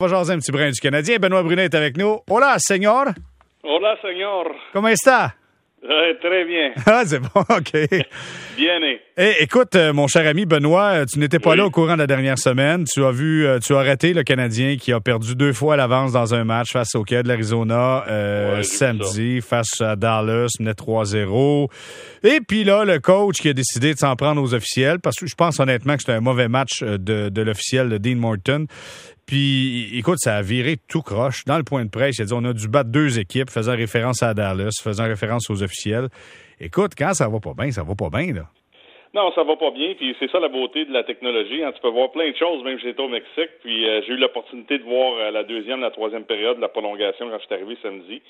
On 0.00 0.06
va 0.06 0.14
jaser 0.14 0.32
un 0.34 0.38
petit 0.38 0.52
brin 0.52 0.70
du 0.70 0.78
Canadien. 0.78 1.18
Benoît 1.18 1.42
Brunet 1.42 1.64
est 1.64 1.74
avec 1.74 1.96
nous. 1.96 2.20
Hola, 2.30 2.54
señor. 2.60 3.06
Hola, 3.64 3.96
señor. 4.00 4.44
Comment 4.72 4.90
está? 4.90 5.34
Euh, 5.82 6.14
très 6.20 6.44
bien. 6.44 6.72
Ah, 6.86 7.02
c'est 7.04 7.18
bon, 7.18 7.28
OK. 7.50 7.72
Bien. 8.56 8.78
Écoute, 9.20 9.74
euh, 9.74 9.92
mon 9.92 10.06
cher 10.06 10.24
ami 10.28 10.46
Benoît, 10.46 10.90
euh, 11.00 11.04
tu 11.04 11.18
n'étais 11.18 11.40
pas 11.40 11.50
Oui. 11.50 11.56
là 11.56 11.66
au 11.66 11.72
courant 11.72 11.94
de 11.94 11.98
la 11.98 12.06
dernière 12.06 12.38
semaine. 12.38 12.84
Tu 12.84 13.04
as 13.04 13.10
vu, 13.10 13.44
euh, 13.46 13.58
tu 13.58 13.74
as 13.74 13.78
arrêté 13.80 14.14
le 14.14 14.22
Canadien 14.22 14.76
qui 14.76 14.92
a 14.92 15.00
perdu 15.00 15.34
deux 15.34 15.52
fois 15.52 15.74
à 15.74 15.76
l'avance 15.76 16.12
dans 16.12 16.36
un 16.36 16.44
match 16.44 16.70
face 16.70 16.94
au 16.94 17.02
Cas 17.02 17.24
de 17.24 17.28
l'Arizona 17.28 18.04
euh, 18.06 18.58
Ouais, 18.58 18.62
samedi, 18.62 19.40
face 19.40 19.80
à 19.80 19.96
Dallas, 19.96 20.50
menait 20.60 20.70
3-0. 20.70 21.68
Et 22.22 22.38
puis 22.46 22.62
là, 22.62 22.84
le 22.84 23.00
coach 23.00 23.38
qui 23.38 23.48
a 23.48 23.54
décidé 23.54 23.92
de 23.92 23.98
s'en 23.98 24.14
prendre 24.14 24.40
aux 24.40 24.54
officiels, 24.54 25.00
parce 25.00 25.16
que 25.16 25.26
je 25.26 25.34
pense 25.34 25.58
honnêtement 25.58 25.94
que 25.96 26.02
c'était 26.02 26.12
un 26.12 26.20
mauvais 26.20 26.46
match 26.46 26.84
de, 26.84 27.28
de 27.28 27.42
l'officiel 27.42 27.88
de 27.88 27.98
Dean 27.98 28.18
Morton. 28.20 28.66
Puis, 29.26 29.98
écoute, 29.98 30.18
ça 30.20 30.36
a 30.36 30.42
viré 30.42 30.76
tout 30.86 31.02
croche. 31.02 31.44
Dans 31.44 31.56
le 31.58 31.64
point 31.64 31.84
de 31.84 31.90
presse, 31.90 32.18
il 32.18 32.22
a 32.22 32.24
dit 32.26 32.32
on 32.34 32.44
a 32.44 32.52
dû 32.52 32.68
battre 32.68 32.90
deux 32.90 33.18
équipes, 33.18 33.50
faisant 33.50 33.74
référence 33.74 34.22
à 34.22 34.32
Dallas, 34.32 34.70
faisant 34.80 35.04
référence 35.06 35.50
aux 35.50 35.60
officiels. 35.64 36.06
Écoute, 36.60 36.92
quand 36.96 37.14
ça 37.14 37.26
va 37.28 37.40
pas 37.40 37.54
bien, 37.58 37.72
ça 37.72 37.82
va 37.82 37.96
pas 37.96 38.10
bien, 38.10 38.32
là. 38.32 38.48
Non, 39.14 39.32
ça 39.32 39.42
va 39.42 39.56
pas 39.56 39.70
bien, 39.70 39.94
puis 39.94 40.14
c'est 40.18 40.30
ça 40.30 40.38
la 40.38 40.48
beauté 40.48 40.84
de 40.84 40.92
la 40.92 41.02
technologie. 41.02 41.62
hein. 41.62 41.72
Tu 41.72 41.80
peux 41.80 41.88
voir 41.88 42.10
plein 42.10 42.30
de 42.30 42.36
choses, 42.36 42.62
même 42.62 42.78
j'étais 42.78 43.00
au 43.00 43.08
Mexique, 43.08 43.50
puis 43.62 43.88
euh, 43.88 44.02
j'ai 44.02 44.12
eu 44.12 44.16
l'opportunité 44.16 44.78
de 44.78 44.84
voir 44.84 45.14
euh, 45.14 45.30
la 45.30 45.44
deuxième, 45.44 45.80
la 45.80 45.90
troisième 45.90 46.24
période 46.24 46.56
de 46.56 46.60
la 46.60 46.68
prolongation 46.68 47.28
quand 47.30 47.38
je 47.38 47.46
suis 47.46 47.54
arrivé 47.54 47.78
samedi. 47.82 48.20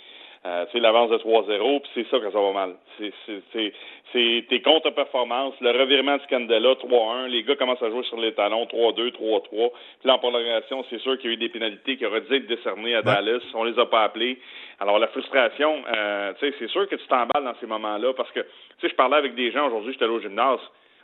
Euh, 0.46 0.66
tu 0.66 0.72
sais, 0.72 0.78
l'avance 0.78 1.10
de 1.10 1.18
3-0, 1.18 1.80
puis 1.80 1.90
c'est 1.94 2.06
ça 2.10 2.20
que 2.20 2.30
ça 2.30 2.40
va 2.40 2.52
mal. 2.52 2.74
C'est, 2.96 3.12
c'est, 3.26 3.42
c'est, 3.52 3.72
c'est 4.12 4.44
tes 4.48 4.62
contre-performances, 4.62 5.54
le 5.60 5.70
revirement 5.70 6.16
de 6.16 6.22
Scandella, 6.22 6.74
3-1, 6.74 7.26
les 7.26 7.42
gars 7.42 7.56
commencent 7.56 7.82
à 7.82 7.90
jouer 7.90 8.04
sur 8.04 8.18
les 8.18 8.32
talons, 8.34 8.64
3-2, 8.66 9.10
3-3. 9.10 9.72
Puis 10.00 10.10
en 10.10 10.18
prolongation, 10.18 10.84
c'est 10.90 11.00
sûr 11.00 11.18
qu'il 11.18 11.30
y 11.30 11.32
a 11.32 11.34
eu 11.34 11.38
des 11.38 11.48
pénalités 11.48 11.96
qui 11.96 12.06
auraient 12.06 12.20
dû 12.20 12.36
être 12.36 12.46
décernées 12.46 12.94
à 12.94 13.02
Dallas. 13.02 13.40
On 13.54 13.64
les 13.64 13.76
a 13.80 13.86
pas 13.86 14.04
appelés. 14.04 14.38
Alors 14.78 15.00
la 15.00 15.08
frustration, 15.08 15.82
euh, 15.92 16.32
tu 16.38 16.46
sais, 16.46 16.54
c'est 16.60 16.68
sûr 16.68 16.88
que 16.88 16.94
tu 16.94 17.06
t'emballes 17.08 17.44
dans 17.44 17.58
ces 17.58 17.66
moments-là 17.66 18.12
parce 18.14 18.30
que, 18.30 18.40
tu 18.40 18.46
sais, 18.80 18.88
je 18.90 18.94
parlais 18.94 19.16
avec 19.16 19.34
des 19.34 19.50
gens 19.50 19.66
aujourd'hui, 19.66 19.92
j'étais 19.92 20.04
allé 20.04 20.14
au 20.14 20.20
gymnase. 20.20 20.60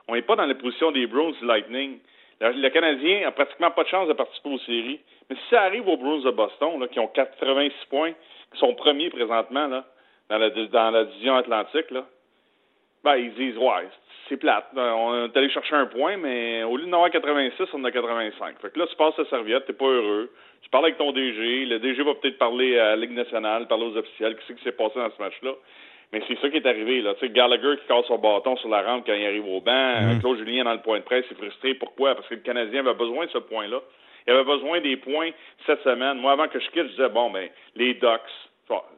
On 0.07 0.15
n'est 0.15 0.23
pas 0.23 0.37
dans 0.37 0.47
la 0.47 0.55
position 0.55 0.93
des 0.93 1.09
Bruins 1.09 1.33
du 1.41 1.45
Lightning. 1.45 1.99
Le, 2.41 2.53
le 2.53 2.69
Canadien 2.71 3.27
a 3.27 3.33
pratiquement 3.33 3.73
pas 3.73 3.83
de 3.83 3.89
chance 3.89 4.07
de 4.07 4.13
participer 4.13 4.51
aux 4.51 4.59
séries. 4.59 5.01
Mais 5.29 5.37
si 5.37 5.43
ça 5.51 5.63
arrive 5.63 5.89
aux 5.89 5.97
Bruins 5.97 6.21
de 6.21 6.31
Boston, 6.31 6.79
là, 6.79 6.89
qui 6.89 7.01
ont 7.01 7.09
86 7.09 7.73
points, 7.89 8.13
sont 8.59 8.75
premiers 8.75 9.11
présentement 9.11 9.67
là, 9.67 9.85
dans, 10.29 10.39
la, 10.39 10.51
dans 10.51 10.91
la 10.91 11.05
division 11.05 11.37
atlantique, 11.37 11.91
là, 11.91 12.05
ben, 13.05 13.17
ils 13.17 13.35
disent, 13.35 13.59
ouais, 13.59 13.89
c'est 14.29 14.39
plate. 14.39 14.67
Ben, 14.75 14.93
On 14.95 15.27
est 15.27 15.37
allé 15.37 15.51
chercher 15.51 15.77
un 15.77 15.87
point, 15.87 16.17
mais 16.17 16.63
au 16.63 16.77
lieu 16.77 16.87
d'en 16.87 16.95
avoir 16.95 17.11
86, 17.11 17.67
on 17.75 17.81
en 17.81 17.85
a 17.85 17.91
85. 17.91 18.57
Fait 18.61 18.73
que 18.73 18.79
là, 18.79 18.87
tu 18.87 18.97
passes 18.97 19.15
ta 19.17 19.25
serviette, 19.27 19.67
t'es 19.67 19.75
pas 19.75 19.85
heureux. 19.85 20.31
Tu 20.63 20.71
parles 20.71 20.87
avec 20.87 20.97
ton 20.97 21.13
DG. 21.13 21.67
Le 21.67 21.79
DG 21.79 22.03
va 22.03 22.15
peut-être 22.15 22.39
parler 22.39 22.79
à 22.79 22.91
la 22.91 22.97
Ligue 22.97 23.13
nationale, 23.13 23.69
parler 23.69 23.85
aux 23.85 23.97
officiels. 23.99 24.35
Qu'est-ce 24.37 24.57
qui 24.59 24.65
s'est 24.65 24.73
passé 24.73 24.95
dans 24.97 25.11
ce 25.11 25.23
match-là? 25.23 25.53
Mais 26.13 26.23
c'est 26.27 26.39
ça 26.41 26.49
qui 26.49 26.57
est 26.57 26.67
arrivé. 26.67 27.03
Là. 27.03 27.15
Tu 27.15 27.27
sais, 27.27 27.33
Gallagher 27.33 27.77
qui 27.81 27.87
casse 27.87 28.07
son 28.07 28.19
bâton 28.19 28.57
sur 28.57 28.69
la 28.71 28.83
rampe 28.83 29.05
quand 29.05 29.13
il 29.13 29.27
arrive 29.27 29.47
au 29.47 29.61
banc. 29.61 30.19
Claude 30.21 30.39
Julien 30.39 30.65
dans 30.65 30.73
le 30.73 30.81
point 30.81 31.01
de 31.01 31.05
presse 31.05 31.25
est 31.31 31.35
frustré. 31.35 31.75
Pourquoi? 31.75 32.15
Parce 32.15 32.27
que 32.29 32.35
le 32.35 32.41
Canadien 32.41 32.87
avait 32.87 32.95
besoin 32.95 33.27
de 33.27 33.31
ce 33.31 33.39
point-là. 33.39 33.81
Il 34.27 34.33
avait 34.33 34.45
besoin 34.45 34.81
des 34.81 34.97
points 34.97 35.31
cette 35.67 35.83
semaine. 35.83 36.19
Moi, 36.19 36.33
avant 36.33 36.49
que 36.49 36.59
je 36.59 36.67
quitte, 36.71 36.85
je 36.85 36.93
disais, 36.93 37.09
bon, 37.09 37.31
ben, 37.31 37.49
les 37.77 37.95
Ducks, 37.95 38.21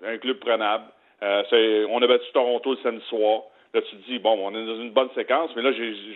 un 0.04 0.18
club 0.18 0.38
prenable. 0.38 0.84
Euh, 1.22 1.86
on 1.90 2.00
a 2.02 2.06
battu 2.06 2.26
Toronto 2.32 2.72
le 2.72 2.78
samedi 2.82 3.04
soir. 3.06 3.42
Là, 3.74 3.82
tu 3.82 3.96
dis, 4.08 4.18
bon, 4.18 4.38
on 4.40 4.54
est 4.54 4.66
dans 4.66 4.80
une 4.80 4.92
bonne 4.92 5.10
séquence, 5.14 5.50
mais 5.56 5.62
là, 5.62 5.70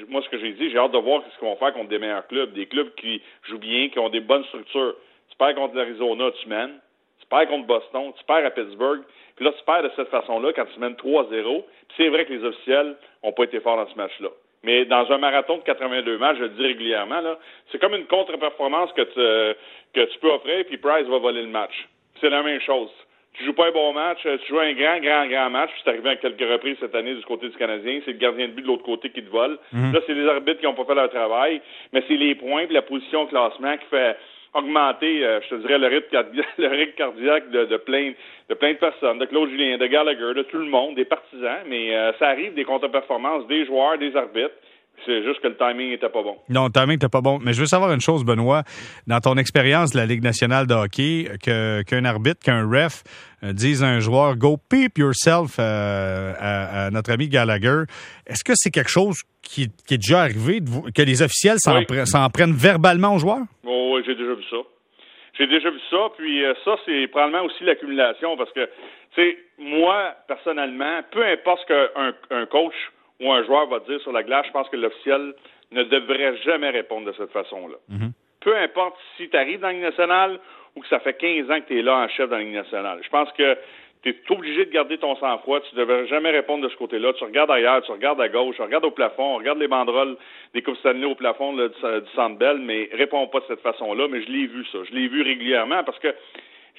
moi, 0.09 0.23
ce 0.23 0.29
que 0.29 0.39
j'ai 0.39 0.53
dit, 0.53 0.71
j'ai 0.71 0.79
hâte 0.79 0.93
de 0.93 0.99
voir 0.99 1.23
ce 1.31 1.39
qu'ils 1.39 1.49
vont 1.49 1.57
faire 1.57 1.73
contre 1.73 1.89
des 1.89 1.99
meilleurs 1.99 2.27
clubs, 2.27 2.53
des 2.53 2.67
clubs 2.67 2.95
qui 2.95 3.21
jouent 3.49 3.59
bien, 3.59 3.89
qui 3.89 3.99
ont 3.99 4.09
des 4.09 4.21
bonnes 4.21 4.45
structures. 4.45 4.95
Tu 5.31 5.37
perds 5.37 5.57
contre 5.57 5.75
l'Arizona, 5.75 6.31
tu 6.43 6.49
mènes. 6.49 6.79
Tu 7.21 7.27
perds 7.27 7.49
contre 7.49 7.67
Boston, 7.67 8.13
tu 8.17 8.25
perds 8.25 8.47
à 8.47 8.51
Pittsburgh. 8.51 9.03
Puis 9.37 9.45
là, 9.45 9.53
tu 9.53 9.65
perds 9.65 9.83
de 9.83 9.91
cette 9.97 10.09
façon-là 10.09 10.53
quand 10.53 10.67
tu 10.73 10.81
mènes 10.81 10.95
3-0. 10.95 11.63
Puis 11.63 11.65
c'est 11.97 12.09
vrai 12.09 12.25
que 12.25 12.33
les 12.33 12.45
officiels 12.45 12.97
n'ont 13.23 13.33
pas 13.33 13.45
été 13.45 13.61
forts 13.61 13.77
dans 13.77 13.91
ce 13.91 13.97
match-là. 13.97 14.29
Mais 14.63 14.85
dans 14.85 15.11
un 15.11 15.19
marathon 15.19 15.59
de 15.59 15.63
82 15.63 16.19
matchs, 16.19 16.37
je 16.39 16.43
le 16.43 16.49
dis 16.51 16.63
régulièrement, 16.63 17.21
là, 17.21 17.39
c'est 17.71 17.81
comme 17.81 17.95
une 17.95 18.07
contre-performance 18.07 18.93
que 18.93 19.03
tu, 19.03 19.57
que 19.95 20.13
tu 20.13 20.19
peux 20.19 20.31
offrir, 20.31 20.65
puis 20.67 20.77
Price 20.77 21.07
va 21.07 21.19
voler 21.19 21.43
le 21.43 21.49
match. 21.49 21.89
C'est 22.21 22.31
la 22.31 22.43
même 22.43 22.61
chose. 22.61 22.91
Tu 23.35 23.45
joues 23.45 23.55
pas 23.55 23.69
un 23.69 23.73
bon 23.73 23.93
match, 23.93 24.19
euh, 24.27 24.37
tu 24.39 24.49
joues 24.49 24.59
un 24.59 24.73
grand, 24.73 24.99
grand, 24.99 25.27
grand 25.27 25.51
match, 25.51 25.71
puis 25.71 25.81
c'est 25.85 25.91
arrivé 25.91 26.11
à 26.11 26.17
quelques 26.17 26.41
reprises 26.41 26.77
cette 26.81 26.95
année 26.95 27.15
du 27.15 27.23
côté 27.23 27.49
du 27.49 27.57
Canadien, 27.57 28.01
c'est 28.05 28.11
le 28.13 28.19
gardien 28.19 28.49
de 28.49 28.53
but 28.53 28.63
de 28.63 28.67
l'autre 28.67 28.83
côté 28.83 29.09
qui 29.11 29.23
te 29.23 29.31
vole. 29.31 29.59
Là, 29.73 30.01
c'est 30.07 30.15
les 30.15 30.29
arbitres 30.29 30.61
qui 30.61 30.67
n'ont 30.67 30.75
pas 30.75 30.85
fait 30.85 30.95
leur 30.95 31.09
travail, 31.11 31.63
mais 31.93 32.03
c'est 32.09 32.17
les 32.17 32.35
points 32.35 32.67
puis 32.67 32.75
la 32.75 32.83
position 32.83 33.23
au 33.23 33.27
classement 33.27 33.77
qui 33.79 33.87
fait 33.87 34.17
augmenter, 34.55 35.25
euh, 35.25 35.41
je 35.43 35.49
te 35.49 35.55
dirais, 35.61 35.79
le 36.59 36.69
rythme, 36.69 36.95
cardiaque 36.97 37.51
de, 37.51 37.65
de 37.67 37.77
plein 37.77 38.13
de 38.49 38.55
plein 38.55 38.73
de 38.73 38.79
personnes, 38.79 39.19
de 39.19 39.27
Claude 39.27 39.49
Julien, 39.51 39.79
de 39.79 39.87
Gallagher, 39.87 40.35
de 40.35 40.43
tout 40.43 40.59
le 40.59 40.65
monde, 40.65 40.97
des 40.97 41.05
partisans, 41.05 41.61
mais 41.67 41.97
euh, 41.97 42.13
ça 42.19 42.29
arrive 42.29 42.53
des 42.55 42.65
contre-performances 42.65 43.47
des 43.47 43.65
joueurs, 43.65 43.97
des 43.97 44.17
arbitres. 44.17 44.55
C'est 45.07 45.23
juste 45.25 45.41
que 45.41 45.49
le 45.49 45.57
timing 45.57 45.93
était 45.93 46.09
pas 46.09 46.23
bon. 46.23 46.37
Non, 46.49 46.67
le 46.67 46.73
timing 46.73 46.91
n'était 46.97 47.09
pas 47.09 47.21
bon. 47.21 47.39
Mais 47.43 47.53
je 47.53 47.61
veux 47.61 47.67
savoir 47.67 47.93
une 47.93 48.01
chose, 48.01 48.25
Benoît. 48.25 48.63
Dans 49.07 49.21
ton 49.21 49.37
expérience 49.37 49.93
de 49.93 49.99
la 49.99 50.07
Ligue 50.07 50.23
nationale 50.23 50.67
de 50.67 50.75
hockey, 50.75 51.29
que, 51.43 51.83
qu'un 51.83 52.05
arbitre, 52.05 52.41
qu'un 52.45 52.69
ref 52.69 53.03
euh, 53.43 53.53
dise 53.53 53.83
à 53.83 53.89
un 53.89 54.01
joueur 54.01 54.37
«Go 54.39 54.57
peep 54.59 54.99
yourself 54.99 55.57
euh, 55.59 56.33
à, 56.39 56.87
à 56.87 56.91
notre 56.91 57.13
ami 57.13 57.29
Gallagher», 57.29 57.85
est-ce 58.27 58.45
que 58.45 58.53
c'est 58.55 58.71
quelque 58.71 58.91
chose 58.91 59.23
qui, 59.43 59.69
qui 59.87 59.95
est 59.95 59.99
déjà 59.99 60.21
arrivé, 60.21 60.61
que 60.95 61.03
les 61.03 61.23
officiels 61.23 61.57
s'en, 61.59 61.79
Oui. 61.79 61.85
pre- 61.85 62.05
s'en 62.05 62.29
prennent 62.29 62.53
verbalement 62.55 63.15
aux 63.15 63.19
joueurs? 63.19 63.45
Oh, 63.65 63.93
oui, 63.95 64.03
j'ai 64.07 64.15
déjà 64.15 64.35
vu 64.35 64.45
ça. 64.51 64.57
J'ai 65.39 65.47
déjà 65.47 65.71
vu 65.71 65.81
ça, 65.91 66.09
puis 66.19 66.45
euh, 66.45 66.53
ça, 66.65 66.73
c'est 66.85 67.07
probablement 67.09 67.45
aussi 67.45 67.65
l'accumulation, 67.65 68.37
parce 68.37 68.53
que, 68.53 68.67
tu 69.15 69.23
sais, 69.23 69.39
moi, 69.59 70.15
personnellement, 70.29 71.01
peu 71.11 71.25
importe 71.25 71.61
ce 71.63 71.67
qu'un 71.67 72.13
un 72.31 72.47
coach 72.47 72.75
ou 73.21 73.33
un 73.33 73.45
joueur 73.45 73.67
va 73.67 73.81
dire 73.81 74.01
sur 74.01 74.13
la 74.13 74.23
glace, 74.23 74.47
je 74.47 74.53
pense 74.53 74.69
que 74.69 74.77
l'officiel 74.77 75.35
ne 75.73 75.83
devrait 75.85 76.37
jamais 76.39 76.71
répondre 76.71 77.07
de 77.07 77.13
cette 77.13 77.31
façon-là. 77.31 77.77
Peu 78.41 78.57
importe 78.57 78.97
si 79.17 79.29
tu 79.29 79.37
arrives 79.37 79.61
dans 79.61 79.69
la 79.69 79.75
Ligue 79.75 79.83
nationale 79.83 80.39
ou 80.75 80.81
que 80.81 80.89
ça 80.89 81.01
fait 81.01 81.15
15 81.15 81.51
ans 81.51 81.61
que 81.61 81.67
tu 81.67 81.79
es 81.79 81.83
là 81.83 81.97
en 81.97 82.09
chef 82.09 82.31
dans 82.31 82.37
la 82.37 82.43
Ligue 82.43 82.55
nationale. 82.55 83.01
Je 83.03 83.09
pense 83.11 83.31
que 83.33 83.57
tu 84.03 84.11
es 84.11 84.17
obligé 84.31 84.65
de 84.65 84.71
garder 84.71 84.97
ton 84.97 85.15
sang-froid. 85.17 85.61
Tu 85.61 85.75
ne 85.75 85.81
devrais 85.81 86.07
jamais 86.07 86.31
répondre 86.31 86.65
de 86.65 86.71
ce 86.71 86.77
côté-là. 86.77 87.13
Tu 87.13 87.25
regardes 87.25 87.51
ailleurs, 87.51 87.83
tu 87.83 87.93
regardes 87.93 88.21
à 88.21 88.29
gauche, 88.29 88.57
tu 88.57 88.63
regardes 88.63 88.87
au 88.87 88.91
plafond, 88.91 89.37
regarde 89.37 89.59
les 89.59 89.69
banderoles 89.69 90.17
des 90.55 90.63
Coupes 90.63 90.79
Stanley 90.79 91.05
au 91.05 91.15
plafond 91.15 91.55
là, 91.55 91.69
du, 91.69 91.75
du 91.75 92.11
Centre 92.15 92.39
Bell, 92.39 92.59
mais 92.59 92.89
réponds 92.93 93.27
pas 93.27 93.41
de 93.41 93.45
cette 93.49 93.61
façon-là. 93.61 94.09
Mais 94.09 94.23
je 94.23 94.31
l'ai 94.31 94.47
vu, 94.47 94.65
ça. 94.73 94.79
Je 94.89 94.95
l'ai 94.95 95.09
vu 95.09 95.23
régulièrement 95.23 95.85
parce 95.85 95.99
que 95.99 96.09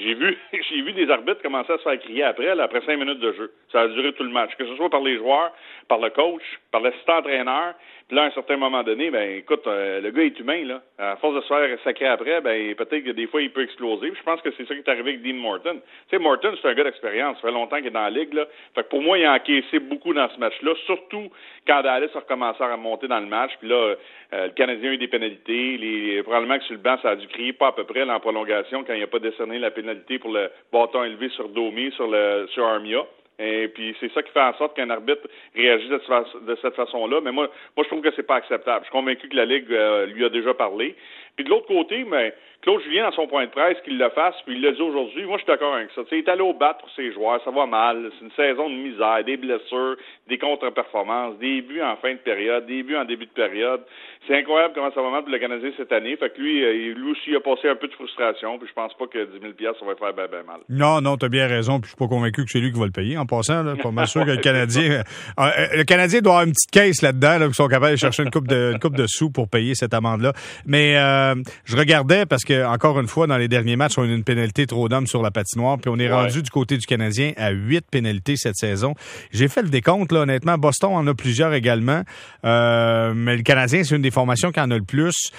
j'ai 0.01 0.13
vu, 0.13 0.37
j'ai 0.69 0.81
vu 0.81 0.93
des 0.93 1.09
arbitres 1.09 1.41
commencer 1.41 1.71
à 1.73 1.77
se 1.77 1.83
faire 1.83 1.99
crier 1.99 2.23
après, 2.23 2.47
après 2.59 2.81
cinq 2.81 2.97
minutes 2.97 3.19
de 3.19 3.31
jeu. 3.33 3.51
Ça 3.71 3.81
a 3.81 3.87
duré 3.87 4.13
tout 4.13 4.23
le 4.23 4.29
match, 4.29 4.51
que 4.57 4.65
ce 4.65 4.75
soit 4.75 4.89
par 4.89 5.01
les 5.01 5.17
joueurs, 5.17 5.51
par 5.87 5.99
le 5.99 6.09
coach, 6.09 6.43
par 6.71 6.81
l'assistant 6.81 7.19
entraîneur. 7.19 7.73
Là, 8.11 8.23
à 8.23 8.25
un 8.25 8.31
certain 8.31 8.57
moment 8.57 8.83
donné, 8.83 9.09
ben 9.09 9.37
écoute, 9.37 9.65
euh, 9.67 10.01
le 10.01 10.11
gars 10.11 10.23
est 10.23 10.37
humain, 10.37 10.65
là. 10.65 10.81
À 10.97 11.15
force 11.15 11.33
de 11.33 11.41
se 11.41 11.47
faire 11.47 11.79
sacrer 11.85 12.07
après, 12.07 12.41
ben 12.41 12.75
peut-être 12.75 13.05
que 13.05 13.11
des 13.11 13.25
fois, 13.25 13.41
il 13.41 13.51
peut 13.51 13.63
exploser. 13.63 14.11
Je 14.13 14.23
pense 14.23 14.41
que 14.41 14.51
c'est 14.57 14.67
ça 14.67 14.75
qui 14.75 14.81
est 14.81 14.89
arrivé 14.89 15.11
avec 15.11 15.23
Dean 15.23 15.35
Morton. 15.35 15.79
Tu 15.79 15.81
sais, 16.09 16.19
Morton, 16.21 16.53
c'est 16.61 16.67
un 16.67 16.73
gars 16.73 16.83
d'expérience. 16.83 17.37
Ça 17.37 17.47
fait 17.47 17.53
longtemps 17.53 17.77
qu'il 17.77 17.87
est 17.87 17.91
dans 17.91 18.01
la 18.01 18.09
ligue, 18.09 18.33
là. 18.33 18.47
Fait 18.75 18.83
que 18.83 18.89
pour 18.89 19.01
moi, 19.01 19.17
il 19.17 19.23
a 19.23 19.35
encaissé 19.35 19.79
beaucoup 19.79 20.13
dans 20.13 20.27
ce 20.27 20.37
match-là, 20.39 20.73
surtout 20.85 21.31
quand 21.65 21.83
Dallas 21.83 22.09
a 22.13 22.19
recommencé 22.19 22.61
à 22.61 22.73
remonter 22.73 23.07
dans 23.07 23.21
le 23.21 23.27
match. 23.27 23.51
Puis 23.59 23.69
là, 23.69 23.95
euh, 24.33 24.47
le 24.47 24.51
Canadien 24.55 24.89
a 24.89 24.93
eu 24.93 24.97
des 24.97 25.07
pénalités. 25.07 25.77
Les, 25.77 26.21
probablement 26.23 26.57
que 26.57 26.65
sur 26.65 26.73
le 26.73 26.81
banc, 26.81 26.97
ça 27.01 27.11
a 27.11 27.15
dû 27.15 27.27
crier 27.27 27.53
pas 27.53 27.67
à 27.67 27.71
peu 27.71 27.85
près 27.85 28.03
là, 28.03 28.15
en 28.15 28.19
prolongation 28.19 28.83
quand 28.83 28.93
il 28.93 28.99
n'a 28.99 29.07
pas 29.07 29.19
décerné 29.19 29.57
la 29.57 29.71
pénalité 29.71 30.19
pour 30.19 30.31
le 30.33 30.49
bâton 30.73 31.05
élevé 31.05 31.29
sur 31.29 31.47
Domi, 31.47 31.93
sur 31.93 32.07
le 32.07 32.45
sur 32.51 32.65
Armia. 32.65 33.05
Et 33.41 33.67
puis 33.69 33.95
c'est 33.99 34.11
ça 34.13 34.21
qui 34.21 34.31
fait 34.31 34.41
en 34.41 34.53
sorte 34.53 34.75
qu'un 34.75 34.89
arbitre 34.89 35.27
réagisse 35.55 35.89
de, 35.89 36.57
cette 36.61 36.75
façon-là. 36.75 37.21
Mais 37.21 37.31
moi, 37.31 37.49
moi, 37.75 37.83
je 37.83 37.89
trouve 37.89 38.01
que 38.01 38.11
c'est 38.15 38.27
pas 38.27 38.35
acceptable. 38.35 38.81
Je 38.81 38.85
suis 38.85 38.91
convaincu 38.91 39.29
que 39.29 39.35
la 39.35 39.45
Ligue 39.45 39.71
euh, 39.71 40.05
lui 40.05 40.23
a 40.23 40.29
déjà 40.29 40.53
parlé. 40.53 40.95
Puis 41.35 41.45
de 41.45 41.49
l'autre 41.49 41.67
côté, 41.67 42.03
mais 42.03 42.33
Claude 42.61 42.81
Julien, 42.83 43.09
dans 43.09 43.15
son 43.15 43.27
point 43.27 43.45
de 43.45 43.49
presse, 43.49 43.77
qu'il 43.83 43.97
le 43.97 44.09
fasse, 44.09 44.35
puis 44.45 44.55
il 44.55 44.61
l'a 44.61 44.71
dit 44.71 44.81
aujourd'hui, 44.81 45.25
moi 45.25 45.37
je 45.37 45.43
suis 45.43 45.51
d'accord 45.51 45.73
avec 45.73 45.89
ça. 45.95 46.03
Tu 46.03 46.09
sais, 46.09 46.19
il 46.19 46.23
est 46.25 46.29
allé 46.29 46.41
au 46.41 46.53
bat 46.53 46.77
pour 46.79 46.89
ses 46.95 47.11
joueurs, 47.11 47.41
ça 47.43 47.49
va 47.49 47.65
mal. 47.65 48.11
C'est 48.19 48.25
une 48.25 48.31
saison 48.31 48.69
de 48.69 48.75
misère, 48.75 49.23
des 49.25 49.37
blessures, 49.37 49.97
des 50.29 50.37
contre-performances, 50.37 51.39
des 51.39 51.61
buts 51.61 51.81
en 51.81 51.95
fin 51.97 52.13
de 52.13 52.19
période, 52.19 52.67
des 52.67 52.83
buts 52.83 52.95
en 52.95 53.05
début 53.05 53.25
de 53.25 53.31
période. 53.31 53.81
C'est 54.27 54.37
incroyable 54.37 54.73
comment 54.75 54.91
ça 54.93 55.01
va 55.01 55.09
mal 55.09 55.23
pour 55.23 55.31
le 55.31 55.39
Canadien 55.39 55.71
cette 55.75 55.91
année. 55.91 56.15
Fait 56.17 56.29
que 56.29 56.39
lui, 56.39 56.63
euh, 56.63 56.93
lui 56.93 57.11
aussi, 57.11 57.31
il 57.31 57.35
a 57.35 57.39
passé 57.39 57.67
un 57.67 57.75
peu 57.75 57.87
de 57.87 57.93
frustration, 57.93 58.59
puis 58.59 58.67
je 58.67 58.73
pense 58.73 58.93
pas 58.93 59.07
que 59.07 59.25
10 59.25 59.41
000 59.41 59.53
piastres, 59.53 59.79
ça 59.79 59.85
va 59.87 59.95
faire 59.95 60.13
ben, 60.13 60.27
ben 60.31 60.45
mal. 60.45 60.59
Non, 60.69 61.01
non, 61.01 61.17
t'as 61.17 61.29
bien 61.29 61.47
raison, 61.47 61.79
puis 61.79 61.89
je 61.89 61.95
suis 61.95 61.97
pas 61.97 62.07
convaincu 62.07 62.45
que 62.45 62.51
c'est 62.51 62.59
lui 62.59 62.71
qui 62.71 62.79
va 62.79 62.85
le 62.85 62.91
payer 62.91 63.17
en 63.17 63.25
passant. 63.25 63.63
Là. 63.63 63.73
Pas 63.81 63.89
mal 63.89 64.05
sûr 64.05 64.23
que 64.23 64.31
le 64.31 64.37
Canadien. 64.37 65.01
euh, 65.39 65.43
euh, 65.43 65.77
le 65.77 65.83
Canadien 65.83 66.21
doit 66.21 66.33
avoir 66.33 66.45
une 66.45 66.53
petite 66.53 66.69
caisse 66.71 67.01
là-dedans, 67.01 67.39
là, 67.39 67.47
qui 67.47 67.55
sont 67.55 67.67
capables 67.67 67.93
de 67.93 67.97
chercher 67.97 68.21
une 68.21 68.29
coupe 68.29 68.47
de, 68.47 68.73
une 68.73 68.79
coupe 68.79 68.95
de 68.95 69.07
sous 69.07 69.31
pour 69.31 69.49
payer 69.49 69.73
cette 69.73 69.95
amende-là. 69.95 70.33
Mais 70.67 70.95
euh, 71.21 71.35
je 71.65 71.77
regardais 71.77 72.25
parce 72.25 72.43
que 72.43 72.65
encore 72.65 72.99
une 72.99 73.07
fois 73.07 73.27
dans 73.27 73.37
les 73.37 73.47
derniers 73.47 73.75
matchs, 73.75 73.97
on 73.97 74.03
a 74.03 74.05
eu 74.05 74.15
une 74.15 74.23
pénalité 74.23 74.65
trop 74.65 74.89
d'hommes 74.89 75.07
sur 75.07 75.21
la 75.21 75.31
patinoire, 75.31 75.77
puis 75.77 75.89
on 75.89 75.99
est 75.99 76.11
rendu 76.11 76.41
du 76.41 76.49
côté 76.49 76.77
du 76.77 76.85
Canadien 76.85 77.33
à 77.37 77.51
huit 77.51 77.85
pénalités 77.89 78.35
cette 78.37 78.57
saison. 78.57 78.93
J'ai 79.31 79.47
fait 79.47 79.61
le 79.61 79.69
décompte 79.69 80.11
là, 80.11 80.21
honnêtement. 80.21 80.57
Boston 80.57 80.91
en 80.93 81.07
a 81.07 81.13
plusieurs 81.13 81.53
également, 81.53 82.03
euh, 82.45 83.13
mais 83.15 83.37
le 83.37 83.43
Canadien 83.43 83.83
c'est 83.83 83.95
une 83.95 84.01
des 84.01 84.11
formations 84.11 84.51
qui 84.51 84.59
en 84.59 84.71
a 84.71 84.77
le 84.77 84.83
plus. 84.83 85.31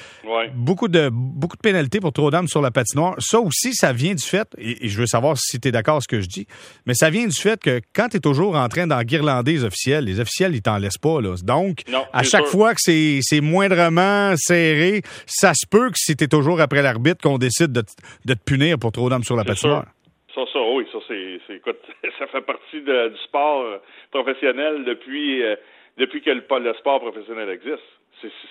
Beaucoup 0.54 0.88
de 0.88 1.08
beaucoup 1.12 1.56
de 1.56 1.62
pénalités 1.62 2.00
pour 2.00 2.12
trop 2.12 2.30
d'hommes 2.30 2.48
sur 2.48 2.62
la 2.62 2.70
patinoire. 2.70 3.14
Ça 3.18 3.40
aussi, 3.40 3.74
ça 3.74 3.92
vient 3.92 4.14
du 4.14 4.24
fait, 4.24 4.48
et, 4.58 4.88
je 4.88 4.98
veux 4.98 5.06
savoir 5.06 5.36
si 5.38 5.60
tu 5.60 5.68
es 5.68 5.72
d'accord 5.72 5.94
avec 5.94 6.04
ce 6.04 6.08
que 6.08 6.20
je 6.20 6.28
dis, 6.28 6.46
mais 6.86 6.94
ça 6.94 7.10
vient 7.10 7.26
du 7.26 7.38
fait 7.38 7.60
que 7.60 7.80
quand 7.94 8.08
tu 8.08 8.16
es 8.16 8.20
toujours 8.20 8.56
en 8.56 8.68
train 8.68 8.86
d'enguirlander 8.86 9.52
les 9.52 9.64
officiels, 9.64 10.04
les 10.04 10.20
officiels 10.20 10.54
ils 10.54 10.62
t'en 10.62 10.78
laissent 10.78 10.98
pas 10.98 11.20
là. 11.20 11.34
Donc 11.42 11.82
à 12.12 12.22
chaque 12.22 12.46
fois 12.46 12.74
que 12.74 12.80
c'est 12.80 13.40
moindrement 13.40 14.34
serré, 14.36 15.02
ça 15.26 15.52
se 15.54 15.66
peut 15.72 15.88
que 15.88 15.96
si 15.96 16.14
tu 16.16 16.24
es 16.24 16.28
toujours 16.28 16.60
après 16.60 16.82
l'arbitre 16.82 17.22
qu'on 17.22 17.38
décide 17.38 17.72
de, 17.72 17.82
de, 18.26 18.34
te 18.34 18.44
punir 18.44 18.78
pour 18.78 18.92
trop 18.92 19.08
d'hommes 19.08 19.24
sur 19.24 19.36
la 19.36 19.44
patinoire. 19.44 19.86
Ça, 20.34 20.42
ça, 20.52 20.60
oui, 20.60 20.86
ça, 20.92 20.98
c'est, 21.08 21.54
écoute, 21.54 21.80
ça 22.18 22.26
fait 22.26 22.42
partie 22.42 22.80
du 22.80 23.18
sport 23.24 23.62
euh, 23.62 23.78
professionnel 24.10 24.84
depuis, 24.84 25.42
euh, 25.42 25.56
depuis 25.96 26.22
que 26.22 26.30
le, 26.30 26.44
le, 26.60 26.74
sport 26.74 27.00
professionnel 27.00 27.48
existe. 27.48 27.82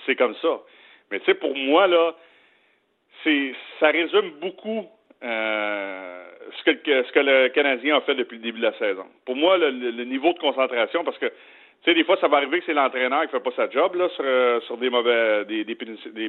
C'est, 0.05 0.15
comme 0.15 0.35
ça. 0.41 0.59
Mais 1.11 1.19
tu 1.19 1.27
sais, 1.27 1.33
pour 1.33 1.55
moi, 1.55 1.87
là, 1.87 2.13
c'est, 3.23 3.53
ça 3.79 3.87
résume 3.87 4.31
beaucoup 4.41 4.85
euh, 5.23 6.23
ce, 6.57 6.71
que, 6.71 7.03
ce 7.03 7.11
que 7.13 7.19
le 7.19 7.47
Canadien 7.49 7.97
a 7.97 8.01
fait 8.01 8.15
depuis 8.15 8.37
le 8.37 8.43
début 8.43 8.59
de 8.59 8.65
la 8.65 8.77
saison. 8.77 9.05
Pour 9.25 9.37
moi, 9.37 9.57
le, 9.57 9.69
le 9.69 10.03
niveau 10.03 10.33
de 10.33 10.39
concentration, 10.39 11.05
parce 11.05 11.17
que 11.19 11.31
sais, 11.85 11.93
des 11.95 12.03
fois, 12.03 12.17
ça 12.21 12.27
va 12.27 12.37
arriver 12.37 12.59
que 12.59 12.65
c'est 12.65 12.73
l'entraîneur 12.73 13.23
qui 13.23 13.31
fait 13.31 13.39
pas 13.39 13.51
sa 13.55 13.69
job 13.69 13.95
là, 13.95 14.07
sur, 14.09 14.23
euh, 14.23 14.59
sur 14.61 14.77
des 14.77 14.89
mauvais 14.89 15.45
des, 15.45 15.63
des, 15.63 15.75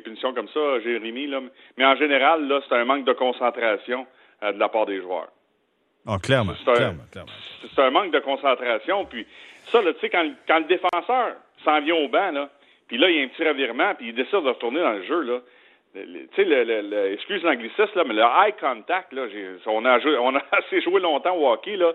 punitions, 0.00 0.32
comme 0.32 0.48
ça, 0.48 0.80
Jérémy. 0.80 1.26
Là. 1.26 1.40
Mais 1.76 1.84
en 1.84 1.96
général, 1.96 2.46
là, 2.48 2.60
c'est 2.66 2.74
un 2.74 2.84
manque 2.84 3.04
de 3.04 3.12
concentration 3.12 4.06
euh, 4.42 4.52
de 4.52 4.58
la 4.58 4.68
part 4.68 4.86
des 4.86 5.00
joueurs. 5.00 5.28
Ah, 6.06 6.16
clairement. 6.20 6.54
C'est 6.64 6.70
un, 6.82 7.86
un, 7.86 7.90
manque 7.90 8.12
de 8.12 8.18
concentration. 8.20 9.04
Puis 9.04 9.26
ça, 9.66 9.80
tu 9.82 10.00
sais, 10.00 10.08
quand, 10.08 10.26
quand 10.48 10.58
le 10.58 10.64
défenseur 10.64 11.36
s'en 11.64 11.80
vient 11.80 11.96
au 11.96 12.08
banc, 12.08 12.32
là, 12.32 12.48
puis 12.88 12.98
là, 12.98 13.10
il 13.10 13.16
y 13.16 13.20
a 13.20 13.22
un 13.22 13.28
petit 13.28 13.46
revirement, 13.46 13.94
puis 13.94 14.08
il 14.08 14.14
décide 14.14 14.42
de 14.42 14.48
retourner 14.48 14.80
dans 14.80 14.92
le 14.92 15.04
jeu, 15.04 15.20
là. 15.22 15.40
Tu 15.94 16.28
sais, 16.34 16.44
le, 16.44 16.64
le, 16.64 17.12
excuse 17.12 17.42
l'anglicisme, 17.42 17.92
là, 17.94 18.04
mais 18.06 18.14
le 18.14 18.22
eye 18.22 18.54
contact, 18.58 19.12
là, 19.12 19.26
on 19.66 19.84
a, 19.84 19.98
joué, 20.00 20.16
on 20.16 20.34
a 20.34 20.42
assez 20.52 20.80
joué 20.80 21.00
longtemps 21.00 21.36
au 21.36 21.52
hockey, 21.52 21.76
là. 21.76 21.92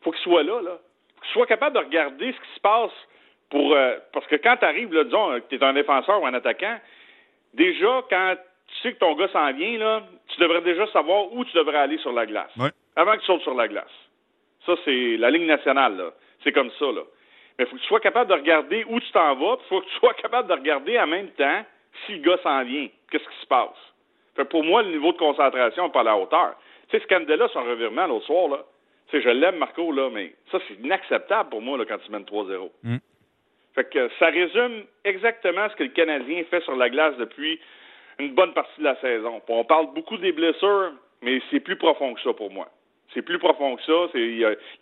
Faut 0.00 0.10
qu'il 0.10 0.22
soit 0.22 0.42
là, 0.42 0.62
là 0.62 0.78
sois 1.32 1.46
capable 1.46 1.76
de 1.76 1.84
regarder 1.84 2.32
ce 2.32 2.38
qui 2.38 2.54
se 2.54 2.60
passe 2.60 2.92
pour 3.50 3.74
euh, 3.74 3.96
parce 4.12 4.26
que 4.26 4.36
quand 4.36 4.56
tu 4.56 4.64
arrives, 4.64 4.92
là, 4.92 5.04
disons, 5.04 5.40
que 5.40 5.48
tu 5.48 5.56
es 5.56 5.64
un 5.64 5.72
défenseur 5.72 6.20
ou 6.20 6.26
un 6.26 6.34
attaquant, 6.34 6.78
déjà, 7.54 8.02
quand 8.10 8.34
tu 8.68 8.74
sais 8.82 8.92
que 8.94 8.98
ton 8.98 9.14
gars 9.14 9.28
s'en 9.28 9.52
vient, 9.52 9.78
là, 9.78 10.02
tu 10.28 10.40
devrais 10.40 10.62
déjà 10.62 10.86
savoir 10.88 11.32
où 11.32 11.44
tu 11.44 11.56
devrais 11.56 11.78
aller 11.78 11.98
sur 11.98 12.12
la 12.12 12.26
glace. 12.26 12.50
Avant 12.96 13.12
que 13.12 13.20
tu 13.20 13.26
sautes 13.26 13.42
sur 13.42 13.54
la 13.54 13.68
glace. 13.68 13.92
Ça, 14.64 14.74
c'est 14.84 15.16
la 15.16 15.30
ligne 15.30 15.46
nationale, 15.46 15.96
là. 15.96 16.10
C'est 16.42 16.52
comme 16.52 16.70
ça, 16.78 16.86
là. 16.86 17.02
Mais 17.58 17.64
il 17.64 17.66
faut 17.68 17.76
que 17.76 17.80
tu 17.80 17.86
sois 17.86 18.00
capable 18.00 18.30
de 18.30 18.34
regarder 18.34 18.84
où 18.88 19.00
tu 19.00 19.10
t'en 19.12 19.34
vas, 19.36 19.56
il 19.60 19.68
faut 19.68 19.80
que 19.80 19.86
tu 19.86 19.94
sois 19.98 20.14
capable 20.14 20.48
de 20.48 20.54
regarder 20.54 20.98
en 20.98 21.06
même 21.06 21.28
temps 21.30 21.64
si 22.04 22.16
le 22.16 22.18
gars 22.18 22.38
s'en 22.42 22.64
vient. 22.64 22.88
Qu'est-ce 23.10 23.24
qui 23.24 23.40
se 23.40 23.46
passe? 23.46 23.94
Fait 24.34 24.44
pour 24.44 24.64
moi, 24.64 24.82
le 24.82 24.90
niveau 24.90 25.12
de 25.12 25.16
concentration 25.16 25.84
n'est 25.84 25.92
pas 25.92 26.00
à 26.00 26.04
la 26.04 26.16
hauteur. 26.16 26.54
Tu 26.88 26.98
sais, 26.98 27.04
Scandella, 27.04 27.48
son 27.48 27.64
revirement 27.64 28.06
l'autre 28.06 28.26
soir, 28.26 28.48
là, 28.48 28.58
tu 29.08 29.16
sais, 29.16 29.22
je 29.22 29.28
l'aime, 29.28 29.56
Marco, 29.56 29.92
là, 29.92 30.10
mais 30.12 30.34
ça, 30.50 30.58
c'est 30.66 30.74
inacceptable 30.74 31.50
pour 31.50 31.62
moi 31.62 31.78
là, 31.78 31.84
quand 31.86 31.98
tu 31.98 32.10
mènes 32.10 32.24
3-0. 32.24 32.70
Mm. 32.82 32.96
Fait 33.74 33.90
que 33.90 34.10
ça 34.18 34.26
résume 34.26 34.84
exactement 35.04 35.68
ce 35.70 35.76
que 35.76 35.84
le 35.84 35.90
Canadien 35.90 36.42
fait 36.50 36.62
sur 36.62 36.74
la 36.76 36.88
glace 36.88 37.16
depuis 37.18 37.60
une 38.18 38.34
bonne 38.34 38.54
partie 38.54 38.78
de 38.78 38.84
la 38.84 38.98
saison. 39.00 39.42
on 39.48 39.64
parle 39.64 39.92
beaucoup 39.92 40.16
des 40.16 40.32
blessures, 40.32 40.92
mais 41.22 41.40
c'est 41.50 41.60
plus 41.60 41.76
profond 41.76 42.14
que 42.14 42.20
ça 42.22 42.32
pour 42.32 42.50
moi. 42.50 42.68
C'est 43.16 43.22
plus 43.22 43.38
profond 43.38 43.76
que 43.76 43.82
ça. 43.82 44.10
C'est, 44.12 44.18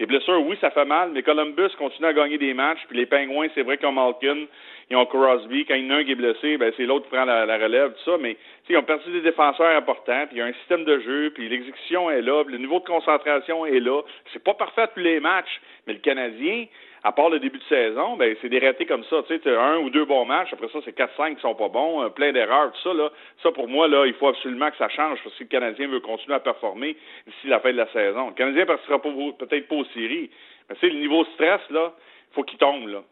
les 0.00 0.06
blessures, 0.06 0.44
oui, 0.44 0.58
ça 0.60 0.68
fait 0.72 0.84
mal, 0.84 1.10
mais 1.12 1.22
Columbus 1.22 1.70
continue 1.78 2.08
à 2.08 2.12
gagner 2.12 2.36
des 2.36 2.52
matchs. 2.52 2.80
Puis 2.88 2.98
les 2.98 3.06
Pingouins, 3.06 3.46
c'est 3.54 3.62
vrai 3.62 3.78
qu'ils 3.78 3.86
ont 3.86 3.92
Malkin, 3.92 4.46
ils 4.90 4.96
ont 4.96 5.06
Crosby. 5.06 5.64
Quand 5.64 5.76
il 5.76 5.86
y 5.86 5.86
en 5.86 5.94
a 5.94 5.98
un 5.98 6.04
qui 6.04 6.10
est 6.10 6.16
blessé, 6.16 6.56
ben, 6.56 6.72
c'est 6.76 6.82
l'autre 6.82 7.04
qui 7.04 7.14
prend 7.14 7.24
la, 7.24 7.44
relève, 7.58 7.92
tout 7.92 8.10
ça. 8.10 8.18
Mais 8.20 8.36
ils 8.68 8.76
ont 8.76 8.82
perdu 8.82 9.08
des 9.12 9.20
défenseurs 9.20 9.76
importants. 9.76 10.26
Puis 10.26 10.34
il 10.34 10.38
y 10.38 10.42
a 10.42 10.46
un 10.46 10.52
système 10.54 10.82
de 10.82 10.98
jeu. 10.98 11.30
Puis 11.32 11.48
l'exécution 11.48 12.10
est 12.10 12.22
là. 12.22 12.42
Puis 12.42 12.54
le 12.54 12.58
niveau 12.58 12.80
de 12.80 12.84
concentration 12.84 13.66
est 13.66 13.78
là. 13.78 14.02
C'est 14.32 14.42
pas 14.42 14.54
parfait 14.54 14.88
tous 14.92 15.00
les 15.00 15.20
matchs, 15.20 15.60
mais 15.86 15.92
le 15.92 16.00
Canadien, 16.00 16.66
à 17.04 17.12
part 17.12 17.28
le 17.28 17.38
début 17.38 17.58
de 17.58 17.64
saison, 17.64 18.16
ben 18.16 18.34
c'est 18.40 18.48
des 18.48 18.58
ratés 18.58 18.86
comme 18.86 19.04
ça. 19.04 19.22
Tu 19.28 19.38
sais, 19.38 19.56
un 19.56 19.76
ou 19.78 19.90
deux 19.90 20.06
bons 20.06 20.24
matchs, 20.24 20.52
après 20.52 20.68
ça, 20.72 20.78
c'est 20.86 20.96
4-5 20.96 21.36
qui 21.36 21.42
sont 21.42 21.54
pas 21.54 21.68
bons, 21.68 22.02
euh, 22.02 22.08
plein 22.08 22.32
d'erreurs, 22.32 22.72
tout 22.72 22.80
ça, 22.82 22.94
là. 22.94 23.10
Ça, 23.42 23.52
pour 23.52 23.68
moi, 23.68 23.86
là, 23.88 24.06
il 24.06 24.14
faut 24.14 24.28
absolument 24.28 24.70
que 24.70 24.78
ça 24.78 24.88
change 24.88 25.18
parce 25.22 25.36
que 25.36 25.44
le 25.44 25.48
Canadien 25.48 25.86
veut 25.88 26.00
continuer 26.00 26.34
à 26.34 26.40
performer 26.40 26.96
d'ici 27.26 27.46
la 27.46 27.60
fin 27.60 27.72
de 27.72 27.76
la 27.76 27.92
saison. 27.92 28.28
Le 28.28 28.34
Canadien 28.34 28.64
partira 28.64 28.98
peut-être 29.00 29.68
pas 29.68 29.76
aux 29.76 29.84
séries. 29.92 30.30
Mais 30.70 30.76
c'est 30.80 30.88
le 30.88 30.98
niveau 30.98 31.26
stress, 31.34 31.60
là, 31.68 31.92
faut 32.34 32.42
qu'il 32.42 32.58
tombe, 32.58 32.88
là. 32.88 33.02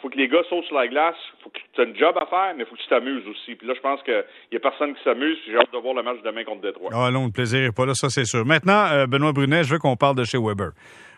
Faut 0.00 0.08
que 0.08 0.16
les 0.16 0.28
gars 0.28 0.42
sautent 0.48 0.64
sur 0.64 0.76
la 0.76 0.88
glace. 0.88 1.14
faut 1.42 1.50
que 1.50 1.58
tu 1.74 1.98
job 1.98 2.16
à 2.18 2.26
faire, 2.26 2.54
mais 2.56 2.64
faut 2.64 2.74
que 2.74 2.80
tu 2.80 2.88
t'amuses 2.88 3.26
aussi. 3.28 3.54
Puis 3.54 3.66
là, 3.66 3.74
je 3.76 3.80
pense 3.80 4.02
qu'il 4.02 4.24
n'y 4.50 4.56
a 4.56 4.60
personne 4.60 4.94
qui 4.94 5.02
s'amuse. 5.04 5.38
J'ai 5.46 5.56
hâte 5.56 5.72
de 5.72 5.78
voir 5.78 5.94
le 5.94 6.02
match 6.02 6.18
demain 6.24 6.44
contre 6.44 6.62
Détroit. 6.62 6.90
Ah 6.92 7.10
non, 7.10 7.26
le 7.26 7.32
plaisir 7.32 7.70
pas 7.74 7.86
là, 7.86 7.94
ça 7.94 8.08
c'est 8.08 8.24
sûr. 8.24 8.44
Maintenant, 8.44 8.86
euh, 8.92 9.06
Benoît 9.06 9.32
Brunet, 9.32 9.62
je 9.62 9.72
veux 9.72 9.78
qu'on 9.78 9.96
parle 9.96 10.16
de 10.16 10.24
chez 10.24 10.38
Weber. 10.38 10.72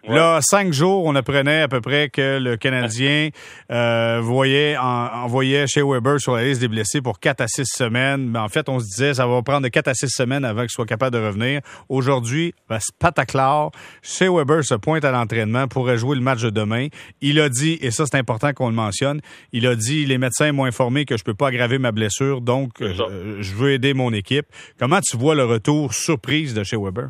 Là, 0.07 0.41
cinq 0.43 0.73
jours, 0.73 1.05
on 1.07 1.15
apprenait 1.15 1.63
à 1.63 1.69
peu 1.69 1.81
près 1.81 2.11
que 2.11 2.39
le 2.39 2.57
Canadien 2.57 3.31
euh, 3.73 4.21
voyait, 4.23 4.77
envoyait 4.77 5.67
chez 5.67 5.83
Weber 5.83 6.21
sur 6.21 6.37
la 6.37 6.45
liste 6.45 6.61
des 6.61 6.69
blessés 6.69 7.01
pour 7.01 7.21
quatre 7.21 7.41
à 7.41 7.49
six 7.49 7.65
semaines. 7.67 8.29
Mais 8.29 8.39
en 8.39 8.49
fait, 8.49 8.69
on 8.69 8.81
se 8.81 8.85
disait 8.85 9.15
ça 9.15 9.27
va 9.27 9.41
prendre 9.43 9.67
quatre 9.69 9.89
à 9.89 9.95
six 9.95 10.11
semaines 10.11 10.45
avant 10.45 10.63
qu'il 10.63 10.71
soit 10.71 10.85
capable 10.85 11.17
de 11.17 11.25
revenir. 11.25 11.61
Aujourd'hui, 11.89 12.53
ben, 12.69 12.79
pataclar. 12.99 13.71
Chez 14.03 14.29
Weber 14.29 14.63
se 14.63 14.75
pointe 14.75 15.05
à 15.05 15.11
l'entraînement 15.11 15.69
pour 15.69 15.95
jouer 15.97 16.17
le 16.17 16.23
match 16.23 16.43
de 16.43 16.51
demain. 16.51 16.89
Il 17.23 17.41
a 17.41 17.49
dit, 17.49 17.79
et 17.81 17.91
ça 17.91 18.05
c'est 18.07 18.19
important 18.19 18.53
qu'on 18.53 18.69
le 18.69 18.75
mentionne, 18.75 19.21
il 19.53 19.67
a 19.67 19.75
dit 19.75 20.05
les 20.05 20.19
médecins 20.19 20.53
m'ont 20.53 20.65
informé 20.65 21.07
que 21.07 21.17
je 21.17 21.25
peux 21.25 21.35
pas 21.35 21.49
aggraver 21.49 21.79
ma 21.79 21.93
blessure, 21.93 22.41
donc 22.41 22.83
euh, 22.83 23.39
je 23.41 23.55
veux 23.55 23.73
aider 23.73 23.95
mon 23.95 24.13
équipe. 24.13 24.47
Comment 24.79 25.01
tu 25.01 25.17
vois 25.17 25.35
le 25.35 25.45
retour 25.45 25.95
surprise 25.95 26.55
de 26.55 26.63
chez 26.63 26.77
Weber? 26.77 27.09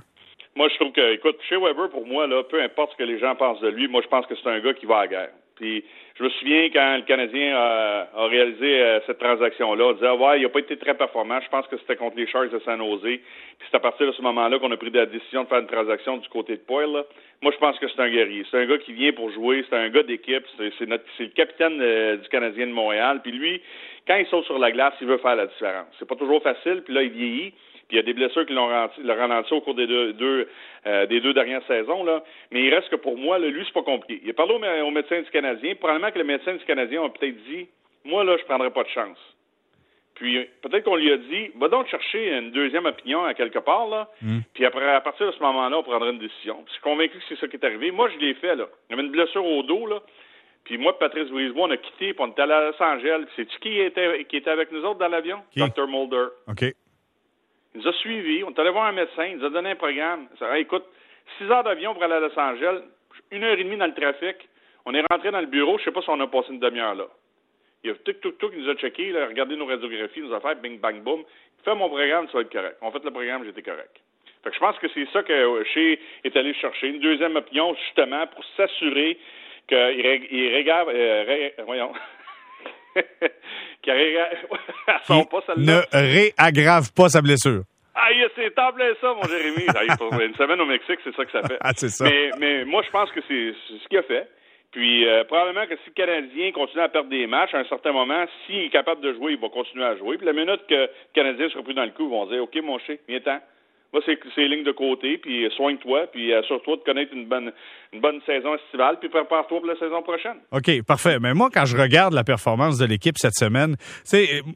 Moi, 0.57 0.69
je 0.69 0.77
trouve 0.77 0.93
que, 0.93 1.15
écoute, 1.15 1.37
chez 1.49 1.57
Weber, 1.57 1.91
pour 1.91 2.07
moi, 2.07 2.29
là, 2.29 2.45
peu 2.45 2.63
importe 2.63 2.93
ce 2.93 2.97
que 2.99 3.03
les 3.03 3.19
gens 3.19 3.35
pensent 3.35 3.61
de 3.61 3.69
lui, 3.69 3.89
moi, 3.89 4.03
je 4.03 4.09
pense 4.09 4.25
que 4.27 4.37
c'est 4.37 4.49
un 4.49 4.61
gars 4.61 4.73
qui 4.73 4.87
va 4.87 4.99
à 4.99 5.01
la 5.03 5.07
guerre. 5.09 5.31
Puis, 5.57 5.85
je 6.17 6.23
me 6.23 6.29
souviens 6.31 6.69
quand 6.73 6.97
le 6.97 7.03
Canadien 7.03 7.57
a, 7.57 8.27
réalisé 8.27 8.81
euh, 8.81 9.01
cette 9.07 9.19
transaction-là, 9.19 9.85
on 9.85 9.93
disait, 9.93 10.11
ouais, 10.11 10.39
il 10.39 10.43
n'a 10.43 10.49
pas 10.49 10.61
été 10.61 10.77
très 10.77 10.95
performant. 10.95 11.41
Je 11.41 11.49
pense 11.49 11.67
que 11.67 11.77
c'était 11.79 11.97
contre 11.97 12.17
les 12.17 12.29
Sharks 12.29 12.51
de 12.51 12.61
San 12.61 12.79
Jose. 12.79 13.03
Puis, 13.03 13.21
c'est 13.69 13.77
à 13.77 13.81
partir 13.81 14.07
de 14.07 14.13
ce 14.13 14.23
moment-là 14.23 14.61
qu'on 14.61 14.71
a 14.71 14.77
pris 14.77 14.91
la 14.91 15.07
décision 15.07 15.43
de 15.43 15.49
faire 15.49 15.59
une 15.59 15.67
transaction 15.67 16.19
du 16.19 16.29
côté 16.29 16.55
de 16.55 16.63
Poyle. 16.63 17.05
Moi, 17.43 17.53
je 17.53 17.59
pense 17.59 17.77
que 17.81 17.89
c'est 17.89 18.01
un 18.01 18.11
guerrier. 18.11 18.45
C'est 18.49 18.59
un 18.59 18.67
gars 18.67 18.79
qui 18.79 18.93
vient 18.93 19.13
pour 19.13 19.31
jouer. 19.33 19.65
C'est 19.69 19.77
un 19.77 19.89
gars 19.89 20.05
d'équipe. 20.05 20.45
C'est, 20.57 20.87
le 20.87 21.35
capitaine 21.35 21.81
euh, 21.81 22.17
du 22.17 22.29
Canadien 22.29 22.69
de 22.69 22.73
Montréal. 22.73 23.21
Puis 23.23 23.33
lui, 23.33 23.61
quand 24.07 24.17
il 24.17 24.27
saute 24.27 24.45
sur 24.45 24.59
la 24.59 24.71
glace, 24.71 24.95
il 25.01 25.09
veut 25.09 25.19
faire 25.19 25.35
la 25.35 25.47
différence. 25.47 25.89
C'est 25.99 26.09
pas 26.09 26.17
toujours 26.17 26.43
facile. 26.43 26.83
Puis 26.85 26.95
là, 26.95 27.03
il 27.03 27.11
vieillit. 27.11 27.55
Puis 27.89 27.97
il 27.97 28.01
y 28.01 28.01
a 28.01 28.03
des 28.03 28.15
blessures 28.15 28.47
qui 28.47 28.53
l'ont 28.53 28.67
ralenti 28.67 29.53
au 29.53 29.61
cours 29.61 29.75
des 29.75 29.87
deux, 29.87 30.49
euh, 30.87 31.07
des 31.07 31.21
deux 31.21 31.35
dernières 31.35 31.67
saisons. 31.67 32.05
Là. 32.05 32.23
Mais 32.51 32.63
il 32.63 32.75
reste 32.75 32.89
que 32.89 32.97
pour 32.97 33.17
moi, 33.19 33.39
là, 33.39 33.49
lui, 33.49 33.63
c'est 33.67 33.75
pas 33.75 33.83
compliqué. 33.83 34.23
Il 34.25 34.31
a 34.31 34.35
parlé 34.35 34.55
au, 34.83 34.91
médecin 34.91 35.21
du 35.21 35.31
Canadien. 35.31 35.75
Probablement 35.75 36.11
que 36.11 36.19
le 36.19 36.25
médecin 36.25 36.55
du 36.55 36.65
Canadien 36.65 37.05
a 37.05 37.09
peut-être 37.11 37.37
dit 37.51 37.67
Moi, 38.05 38.25
là, 38.25 38.37
je 38.39 38.45
prendrai 38.45 38.71
pas 38.71 38.85
de 38.85 38.89
chance. 38.89 39.19
Puis 40.15 40.39
peut-être 40.63 40.85
qu'on 40.85 40.97
lui 40.97 41.13
a 41.13 41.17
dit 41.19 41.51
Va 41.57 41.69
donc 41.69 41.89
chercher 41.89 42.39
une 42.39 42.53
deuxième 42.53 42.87
opinion 42.87 43.25
à 43.25 43.35
quelque 43.35 43.59
part, 43.59 43.89
là. 43.89 44.09
Hmm. 44.23 44.41
Puis 44.55 44.65
après, 44.65 44.89
à 44.89 45.01
partir 45.01 45.27
de 45.27 45.33
ce 45.33 45.41
moment-là, 45.41 45.79
on 45.79 45.83
prendra 45.83 46.09
une 46.09 46.19
décision. 46.19 46.65
je 46.67 46.73
suis 46.73 46.83
convaincu 46.83 47.19
que 47.19 47.25
c'est 47.29 47.39
ça 47.39 47.49
qui 47.49 47.57
est 47.57 47.65
arrivé. 47.65 47.91
Moi, 47.91 48.09
je 48.15 48.19
l'ai 48.19 48.35
fait, 48.35 48.57
là. 48.57 48.67
Il 48.89 48.93
y 48.93 48.95
avait 48.95 49.07
une 49.07 49.13
blessure 49.13 49.45
au 49.45 49.63
dos, 49.63 49.87
là. 49.87 50.01
Puis 50.65 50.79
moi, 50.79 50.99
Patrice 50.99 51.29
Brisebois, 51.29 51.67
on 51.67 51.71
a 51.73 51.77
quitté, 51.77 52.15
puis 52.15 52.25
on 52.25 52.29
était 52.29 52.41
à 52.41 52.47
Los 52.47 52.83
Angeles. 52.83 53.27
C'est-tu 53.37 53.59
qui 53.59 53.79
était, 53.81 54.25
qui 54.25 54.39
était 54.39 54.51
avec 54.51 54.73
nous 54.73 54.83
autres 54.83 54.99
dans 54.99 55.09
l'avion? 55.09 55.43
Dr. 55.55 55.87
Mulder. 55.87 56.29
OK. 56.49 56.75
Il 57.75 57.81
nous 57.81 57.89
a 57.89 57.93
suivis. 57.95 58.45
On 58.45 58.51
est 58.51 58.59
allé 58.59 58.71
voir 58.71 58.87
un 58.87 58.93
médecin. 58.93 59.25
Il 59.27 59.39
nous 59.39 59.47
a 59.47 59.51
donné 59.51 59.71
un 59.71 59.77
programme. 59.77 60.29
Ça, 60.39 60.59
écoute, 60.59 60.85
six 61.39 61.45
heures 61.51 61.65
d'avion 61.65 61.95
pour 61.95 62.03
aller 62.03 62.15
à 62.15 62.21
Los 62.21 62.39
Angeles, 62.39 62.83
une 63.31 63.43
heure 63.45 63.59
et 63.59 63.65
demie 63.65 63.77
dans 63.77 63.87
le 63.87 63.95
trafic. 63.95 64.37
On 64.87 64.95
est 64.95 65.03
rentré 65.11 65.31
dans 65.31 65.41
le 65.41 65.47
bureau. 65.47 65.79
Je 65.79 65.83
ne 65.83 65.85
sais 65.87 65.93
pas 65.93 66.03
si 66.03 66.11
on 66.11 66.21
a 66.21 66.27
passé 66.27 66.53
une 66.53 66.61
demi-heure 66.61 66.95
là. 66.95 67.07
Il 67.83 67.91
a 67.91 67.95
tout, 67.95 68.15
tout, 68.15 68.33
tout 68.33 68.49
qui 68.49 68.57
nous 68.57 68.69
a 68.71 68.75
checké, 68.77 69.13
là, 69.13 69.27
regardé 69.27 69.57
nos 69.57 69.67
radiographies, 69.67 70.23
nous 70.23 70.33
a 70.33 70.41
fait 70.41 70.59
bing, 70.63 70.81
bang, 70.81 71.03
boom. 71.03 71.23
Fais 71.65 71.75
mon 71.75 71.89
programme, 71.89 72.27
ça 72.29 72.39
va 72.39 72.41
être 72.41 72.53
correct. 72.53 72.79
On 72.81 72.91
fait 72.91 73.05
le 73.05 73.11
programme, 73.11 73.45
j'étais 73.45 73.63
correct. 73.63 74.01
Fait 74.43 74.51
que 74.51 74.55
je 74.55 74.61
pense 74.61 74.79
que 74.79 74.89
c'est 74.89 75.07
ça 75.13 75.23
que 75.23 75.65
Chez 75.65 76.01
est 76.25 76.37
allé 76.37 76.55
chercher. 76.55 76.89
Une 76.89 77.01
deuxième 77.01 77.37
opinion, 77.37 77.75
justement, 77.75 78.27
pour 78.29 78.43
s'assurer 78.57 79.19
qu'il 79.69 79.77
ré, 79.77 80.65
euh, 80.69 81.51
voyons, 81.65 81.93
qui 83.83 83.91
Ne 85.57 85.81
réaggrave 85.93 86.93
pas 86.95 87.09
sa 87.09 87.21
blessure. 87.21 87.63
Ah, 87.95 88.09
c'est 88.35 88.55
templé 88.55 88.93
ça, 89.01 89.15
mon 89.15 89.23
Jérémy. 89.23 89.67
une 90.27 90.35
semaine 90.35 90.61
au 90.61 90.67
Mexique, 90.67 90.99
c'est 91.05 91.15
ça 91.15 91.25
que 91.25 91.31
ça 91.31 91.43
fait. 91.43 91.59
Ah, 91.61 91.73
c'est 91.75 91.91
ça. 91.91 92.05
Mais, 92.05 92.31
mais 92.39 92.65
moi, 92.65 92.83
je 92.85 92.91
pense 92.91 93.11
que 93.13 93.21
c'est 93.29 93.55
ce 93.83 93.89
qu'il 93.89 93.99
a 93.99 94.03
fait. 94.03 94.29
Puis 94.73 95.07
euh, 95.07 95.23
probablement 95.25 95.67
que 95.67 95.77
si 95.77 95.91
le 95.91 95.93
Canadien 95.93 96.51
continue 96.51 96.83
à 96.83 96.89
perdre 96.89 97.09
des 97.09 97.29
matchs, 97.29 97.55
à 97.55 97.59
un 97.59 97.65
certain 97.67 97.93
moment, 97.93 98.25
s'il 98.45 98.65
est 98.65 98.71
capable 98.71 99.01
de 99.03 99.15
jouer, 99.15 99.35
il 99.35 99.39
va 99.39 99.49
continuer 99.49 99.85
à 99.85 99.97
jouer. 99.97 100.17
Puis 100.17 100.27
la 100.27 100.33
minute 100.33 100.67
que 100.69 100.75
le 100.75 100.91
Canadien 101.15 101.49
sera 101.51 101.63
plus 101.63 101.75
dans 101.75 101.85
le 101.85 101.93
coup, 101.93 102.07
ils 102.07 102.11
vont 102.11 102.27
dire 102.27 102.43
OK, 102.43 102.57
mon 102.61 102.81
chien, 102.81 102.97
viens-t'en 103.07 103.39
va 103.95 104.01
ces, 104.05 104.49
lignes 104.49 104.65
de 104.65 104.73
côté, 104.73 105.19
puis 105.19 105.49
soigne-toi, 105.57 106.07
puis 106.13 106.35
assure-toi 106.35 106.77
de 106.77 106.83
connaître 106.83 107.13
une 107.15 107.27
bonne, 107.27 107.53
une 107.93 108.01
bonne 108.01 108.21
saison 108.27 108.55
estivale, 108.57 108.99
puis 108.99 109.09
prépare-toi 109.09 109.61
pour 109.61 109.67
la 109.67 109.79
saison 109.79 110.03
prochaine. 110.03 110.39
OK, 110.51 110.83
parfait. 110.83 111.19
Mais 111.21 111.33
moi, 111.33 111.49
quand 111.53 111.65
je 111.65 111.77
regarde 111.77 112.13
la 112.13 112.25
performance 112.25 112.79
de 112.79 112.87
l'équipe 112.87 113.17
cette 113.17 113.35
semaine, 113.35 113.77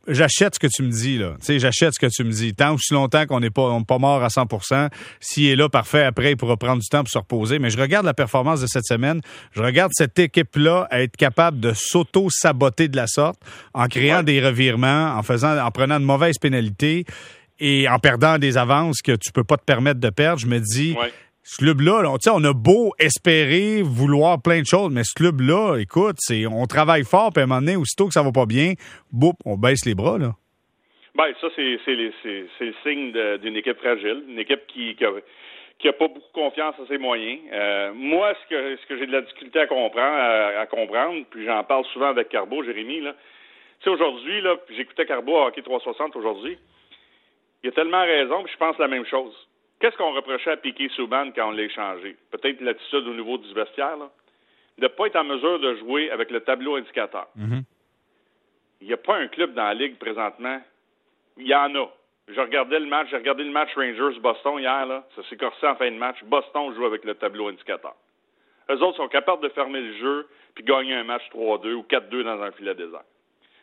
j'achète 0.09 0.57
ce 0.57 0.61
que 0.61 0.67
tu 0.67 0.83
me 0.83 0.91
dis, 0.91 1.19
là. 1.19 1.35
J'achète 1.41 1.95
ce 1.95 2.01
que 2.01 2.11
tu 2.11 2.25
me 2.25 2.31
dis. 2.31 2.55
Tant 2.55 2.75
ou 2.75 2.79
si 2.79 2.95
longtemps 2.95 3.27
qu'on 3.27 3.41
n'est 3.41 3.51
pas, 3.51 3.79
pas 3.87 3.99
mort 3.99 4.23
à 4.23 4.29
100% 4.29 4.89
s'il 5.21 5.49
est 5.49 5.57
là, 5.57 5.69
parfait, 5.69 6.03
après, 6.03 6.33
il 6.33 6.37
pourra 6.37 6.57
prendre 6.57 6.81
du 6.81 6.89
temps 6.89 7.01
pour 7.01 7.11
se 7.11 7.19
reposer. 7.19 7.59
Mais 7.59 7.71
je 7.71 7.81
regarde 7.81 8.07
la 8.07 8.15
performance 8.15 8.61
de 8.61 8.67
cette 8.67 8.85
semaine, 8.85 9.21
je 9.53 9.63
regarde 9.63 9.93
cette 9.95 10.19
équipe-là 10.19 10.89
être 10.91 11.17
capable 11.17 11.61
de 11.61 11.73
s'auto-saboter 11.75 12.89
de 12.89 12.97
la 12.97 13.07
sorte 13.07 13.39
en 13.75 13.87
créant 13.87 14.23
des 14.23 14.45
revirements, 14.45 15.15
en 15.17 15.23
faisant, 15.23 15.57
en 15.59 15.71
prenant 15.71 16.01
de 16.01 16.05
mauvaises 16.05 16.39
pénalités 16.39 17.05
et 17.61 17.89
en 17.89 17.99
perdant 17.99 18.39
des 18.39 18.57
avances 18.57 19.03
que 19.03 19.13
tu 19.13 19.33
peux 19.33 19.45
pas 19.45 19.57
te 19.57 19.65
permettre 19.65 20.01
de 20.01 20.11
perdre, 20.11 20.39
je 20.39 20.47
me 20.47 20.59
dis, 20.59 20.97
ce 21.43 21.65
club-là, 21.65 22.03
on, 22.05 22.19
on 22.33 22.45
a 22.45 22.53
beau 22.53 22.93
espérer, 22.99 23.83
vouloir 23.83 24.41
plein 24.43 24.61
de 24.61 24.67
choses, 24.67 24.93
mais 24.93 25.03
ce 25.03 25.15
club-là, 25.15 25.79
écoute, 25.79 26.17
c'est 26.19 26.47
on 26.47 26.67
travaille 26.67 27.05
fort, 27.05 27.31
puis 27.33 27.41
à 27.41 27.45
un 27.45 27.47
moment 27.47 27.61
donné, 27.61 27.77
aussitôt 27.77 28.07
que 28.07 28.13
ça 28.13 28.23
va 28.23 28.33
pas 28.33 28.47
bien, 28.47 28.75
boum, 29.13 29.33
on 29.45 29.57
baisse 29.57 29.87
les 29.87 29.95
bras, 29.95 30.19
là. 30.19 30.33
Ben, 31.19 31.35
ça, 31.41 31.49
c'est, 31.57 31.81
c'est, 31.85 31.97
le 31.97 32.75
signe 32.85 33.13
d'une 33.39 33.57
équipe 33.57 33.79
fragile, 33.79 34.23
une 34.29 34.39
équipe 34.39 34.67
qui, 34.69 34.95
qui, 34.95 35.05
a, 35.89 35.93
pas 35.93 36.07
beaucoup 36.07 36.33
confiance 36.33 36.77
en 36.79 36.87
ses 36.87 36.99
moyens. 36.99 37.41
Euh, 37.53 37.93
moi, 37.93 38.35
ce 38.35 38.49
que, 38.49 38.77
ce 38.77 38.87
que 38.87 38.99
j'ai 38.99 39.07
de 39.07 39.13
la 39.13 39.23
difficulté 39.23 39.59
à 39.59 39.67
comprendre, 39.67 39.99
à, 39.99 40.65
comprendre, 40.67 41.25
puis 41.31 41.45
j'en 41.45 41.65
parle 41.65 41.85
souvent 41.87 42.11
avec 42.11 42.29
Carbo, 42.29 42.63
Jérémy, 42.63 43.01
là, 43.01 43.15
tu 43.81 43.85
sais, 43.85 43.91
aujourd'hui, 43.91 44.41
là, 44.43 44.57
j'écoutais 44.77 45.07
Carbo 45.07 45.39
à 45.39 45.47
Hockey 45.47 45.63
360 45.63 46.15
aujourd'hui, 46.15 46.57
il 47.69 47.73
a 47.73 47.75
tellement 47.75 48.01
raison 48.01 48.45
que 48.45 48.51
je 48.51 48.57
pense 48.57 48.79
la 48.79 48.89
même 48.89 49.05
chose. 49.05 49.35
Qu'est-ce 49.79 49.95
qu'on 49.99 50.15
reprochait 50.15 50.53
à 50.53 50.57
Piquet 50.57 50.89
Souban 50.97 51.33
quand 51.33 51.49
on 51.49 51.51
l'a 51.51 51.65
échangé? 51.65 52.17
Peut-être 52.31 52.63
l'attitude 52.63 53.07
au 53.07 53.13
niveau 53.13 53.37
du 53.37 53.53
vestiaire, 53.53 53.99
là. 53.99 54.09
De 54.79 54.85
ne 54.85 54.89
pas 54.89 55.09
être 55.09 55.17
en 55.17 55.25
mesure 55.25 55.61
de 55.61 55.75
jouer 55.75 56.11
avec 56.11 56.31
le 56.31 56.41
tableau 56.41 56.77
indicateur. 56.77 57.27
Mm-hmm. 57.39 57.63
Il 58.81 58.87
n'y 58.87 58.95
a 58.95 58.97
pas 58.97 59.17
un 59.17 59.29
club 59.29 59.53
dans 59.53 59.65
la 59.65 59.75
Ligue 59.75 59.99
présentement. 59.99 60.63
Il 61.37 61.47
y 61.47 61.55
en 61.55 61.75
a. 61.75 61.91
Je 62.29 62.41
regardais 62.41 62.81
le 62.81 62.87
match, 62.87 63.09
j'ai 63.11 63.19
regardé 63.19 63.45
le 63.45 63.51
match 63.51 63.75
Rangers-Boston 63.75 64.61
hier, 64.61 64.87
là. 64.87 65.07
Ça 65.15 65.23
s'est 65.29 65.37
corsé 65.37 65.67
en 65.67 65.77
fin 65.77 65.91
de 65.91 65.97
match. 65.97 66.17
Boston 66.25 66.75
joue 66.75 66.87
avec 66.87 67.05
le 67.05 67.17
tableau 67.17 67.49
indicateur. 67.49 67.97
Eux 68.71 68.83
autres 68.83 68.97
sont 68.97 69.09
capables 69.09 69.43
de 69.43 69.51
fermer 69.51 69.83
le 69.83 69.93
jeu 69.99 70.27
puis 70.55 70.65
gagner 70.65 70.95
un 70.95 71.05
match 71.05 71.25
3-2 71.35 71.75
ou 71.75 71.83
4-2 71.83 72.23
dans 72.23 72.41
un 72.41 72.51
filet 72.53 72.75
désert. 72.75 73.05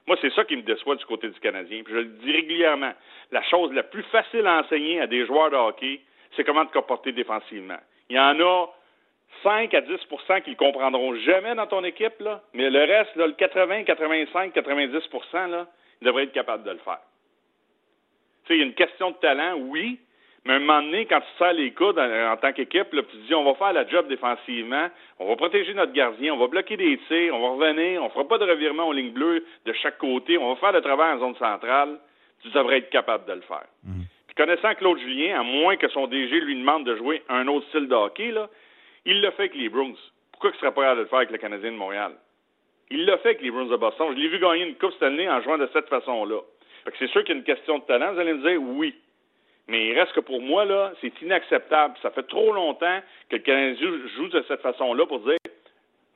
Moi, 0.08 0.18
c'est 0.22 0.32
ça 0.34 0.44
qui 0.46 0.56
me 0.56 0.62
déçoit 0.62 0.96
du 0.96 1.06
côté 1.06 1.28
du 1.30 1.40
Canadien. 1.40 1.82
Puis 1.84 1.94
je 1.94 2.00
le 2.00 2.06
dis 2.06 2.32
régulièrement. 2.32 2.94
La 3.32 3.42
chose 3.44 3.74
la 3.74 3.84
plus 3.84 4.04
facile 4.04 4.46
à 4.46 4.60
enseigner 4.60 5.02
à 5.02 5.08
des 5.08 5.26
joueurs 5.26 5.50
de 5.50 5.56
hockey, 5.56 6.02
c'est 6.36 6.44
comment 6.44 6.66
te 6.66 6.74
comporter 6.74 7.12
défensivement. 7.12 7.80
Il 8.10 8.16
y 8.16 8.20
en 8.20 8.40
a 8.40 8.68
5 9.44 9.74
à 9.74 9.82
10% 9.82 10.42
qui 10.44 10.52
ne 10.52 10.56
comprendront 10.56 11.16
jamais 11.16 11.56
dans 11.56 11.68
ton 11.68 11.84
équipe, 11.84 12.20
là, 12.20 12.42
mais 12.54 12.70
le 12.70 12.84
reste, 12.84 13.16
le 13.16 13.32
80, 13.32 13.84
85, 13.84 14.54
90 14.54 14.94
là, 15.34 15.68
ils 16.02 16.06
devraient 16.06 16.24
être 16.24 16.34
capables 16.34 16.64
de 16.64 16.72
le 16.72 16.78
faire. 16.78 17.02
Tu 18.46 18.50
sais, 18.50 18.56
il 18.56 18.60
y 18.60 18.64
a 18.64 18.66
une 18.66 18.76
question 18.76 19.12
de 19.12 19.16
talent, 19.18 19.56
oui, 19.56 20.00
mais 20.46 20.54
à 20.54 20.56
un 20.58 20.60
moment 20.60 20.82
donné, 20.84 21.06
quand 21.08 21.22
tu 21.22 21.38
sers 21.40 21.54
les 21.54 21.72
coudes 21.72 21.98
en, 21.98 22.38
tant 22.38 22.54
qu'équipe, 22.54 22.94
là, 22.94 23.02
tu 23.02 23.18
te 23.18 23.28
dis 23.28 23.34
on 23.34 23.44
va 23.44 23.56
faire 23.56 23.74
la 23.74 23.88
job 23.88 24.08
défensivement, 24.08 24.90
on 25.18 25.28
va 25.28 25.36
protéger 25.36 25.74
notre 25.74 25.92
gardien, 25.92 26.34
on 26.34 26.38
va 26.38 26.48
bloquer 26.48 26.78
des 26.78 27.00
tirs, 27.08 27.36
on 27.36 27.42
va 27.42 27.66
revenir, 27.66 28.04
on 28.04 28.10
fera 28.10 28.28
pas 28.28 28.38
de 28.38 28.46
revirement 28.46 28.88
aux 28.88 28.94
lignes 28.94 29.12
bleues 29.12 29.44
de 29.66 29.74
chaque 29.74 29.98
côté, 29.98 30.38
on 30.38 30.54
va 30.54 30.56
faire 30.58 30.72
le 30.72 30.82
travail 30.82 31.16
en 31.16 31.20
zone 31.20 31.36
centrale, 31.36 32.00
tu 32.44 32.50
devrais 32.50 32.78
être 32.78 32.92
capable 32.92 33.26
de 33.26 33.34
le 33.34 33.42
faire. 33.42 33.66
Mhm. 33.84 34.06
Puis 34.28 34.36
connaissant 34.36 34.76
Claude 34.76 35.00
Julien, 35.00 35.40
à 35.40 35.44
moins 35.44 35.78
que 35.78 35.88
son 35.90 36.06
DG 36.06 36.40
lui 36.42 36.56
demande 36.56 36.86
de 36.86 36.96
jouer 36.96 37.24
un 37.28 37.48
autre 37.48 37.68
style 37.70 37.88
de 37.88 37.96
hockey, 37.96 38.30
là, 38.32 38.48
il 39.06 39.22
le 39.22 39.32
fait 39.32 39.44
avec 39.44 39.56
les 39.56 39.70
Bruins. 39.70 39.94
Pourquoi 40.32 40.52
il 40.54 40.60
serait 40.60 40.74
pas 40.74 40.82
capable 40.82 40.98
de 40.98 41.04
le 41.04 41.10
faire 41.10 41.20
avec 41.20 41.32
le 41.32 41.38
Canadien 41.38 41.72
de 41.72 41.78
Montréal? 41.78 42.12
Il 42.92 43.06
l'a 43.06 43.18
fait 43.18 43.30
avec 43.30 43.42
les 43.42 43.50
Bruins 43.50 43.66
de 43.66 43.76
Boston. 43.78 44.10
Je 44.12 44.20
l'ai 44.20 44.28
vu 44.28 44.38
gagner 44.38 44.68
une 44.68 44.76
Coupe 44.76 44.94
cette 44.94 45.04
année 45.04 45.28
en 45.28 45.42
jouant 45.42 45.58
de 45.58 45.68
cette 45.74 45.90
façon-là. 45.90 46.40
c'est 47.00 47.08
sûr 47.08 47.24
qu'il 47.24 47.34
y 47.34 47.38
a 47.38 47.40
une 47.40 47.46
question 47.46 47.80
de 47.80 47.84
talent. 47.86 48.14
Vous 48.14 48.20
allez 48.20 48.34
me 48.34 48.48
dire 48.48 48.62
oui. 48.62 48.94
Mais 49.68 49.88
il 49.88 50.00
reste 50.00 50.14
que 50.14 50.20
pour 50.20 50.42
moi, 50.42 50.66
là, 50.66 50.94
c'est 51.02 51.22
inacceptable. 51.22 51.96
Ça 52.02 52.12
fait 52.12 52.28
trop 52.28 52.54
longtemps 52.54 53.00
que 53.30 53.36
le 53.36 53.42
Canadien 53.42 53.90
joue 54.16 54.28
de 54.28 54.44
cette 54.48 54.62
façon-là 54.62 55.06
pour 55.08 55.20
dire, 55.22 55.38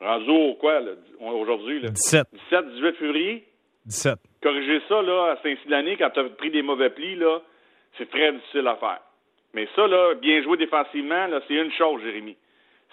au 0.02 0.54
quoi, 0.56 0.82
aujourd'hui? 1.20 1.82
17. 1.82 2.28
17, 2.32 2.74
18 2.76 2.96
février? 2.98 3.44
17. 3.86 4.20
Corriger 4.42 4.82
ça, 4.88 5.02
là, 5.02 5.32
à 5.32 5.38
Saint-Cyr 5.42 5.98
quand 5.98 6.10
tu 6.12 6.20
as 6.20 6.24
pris 6.26 6.52
des 6.52 6.62
mauvais 6.62 6.92
plis, 6.92 7.16
là, 7.16 7.42
c'est 7.98 8.10
très 8.10 8.32
difficile 8.32 8.68
à 8.68 8.76
faire. 8.76 9.02
Mais 9.54 9.68
ça, 9.76 9.88
là, 9.88 10.14
bien 10.16 10.44
jouer 10.44 10.58
défensivement, 10.58 11.28
là, 11.28 11.42
c'est 11.48 11.56
une 11.56 11.72
chose, 11.72 12.02
Jérémy. 12.04 12.38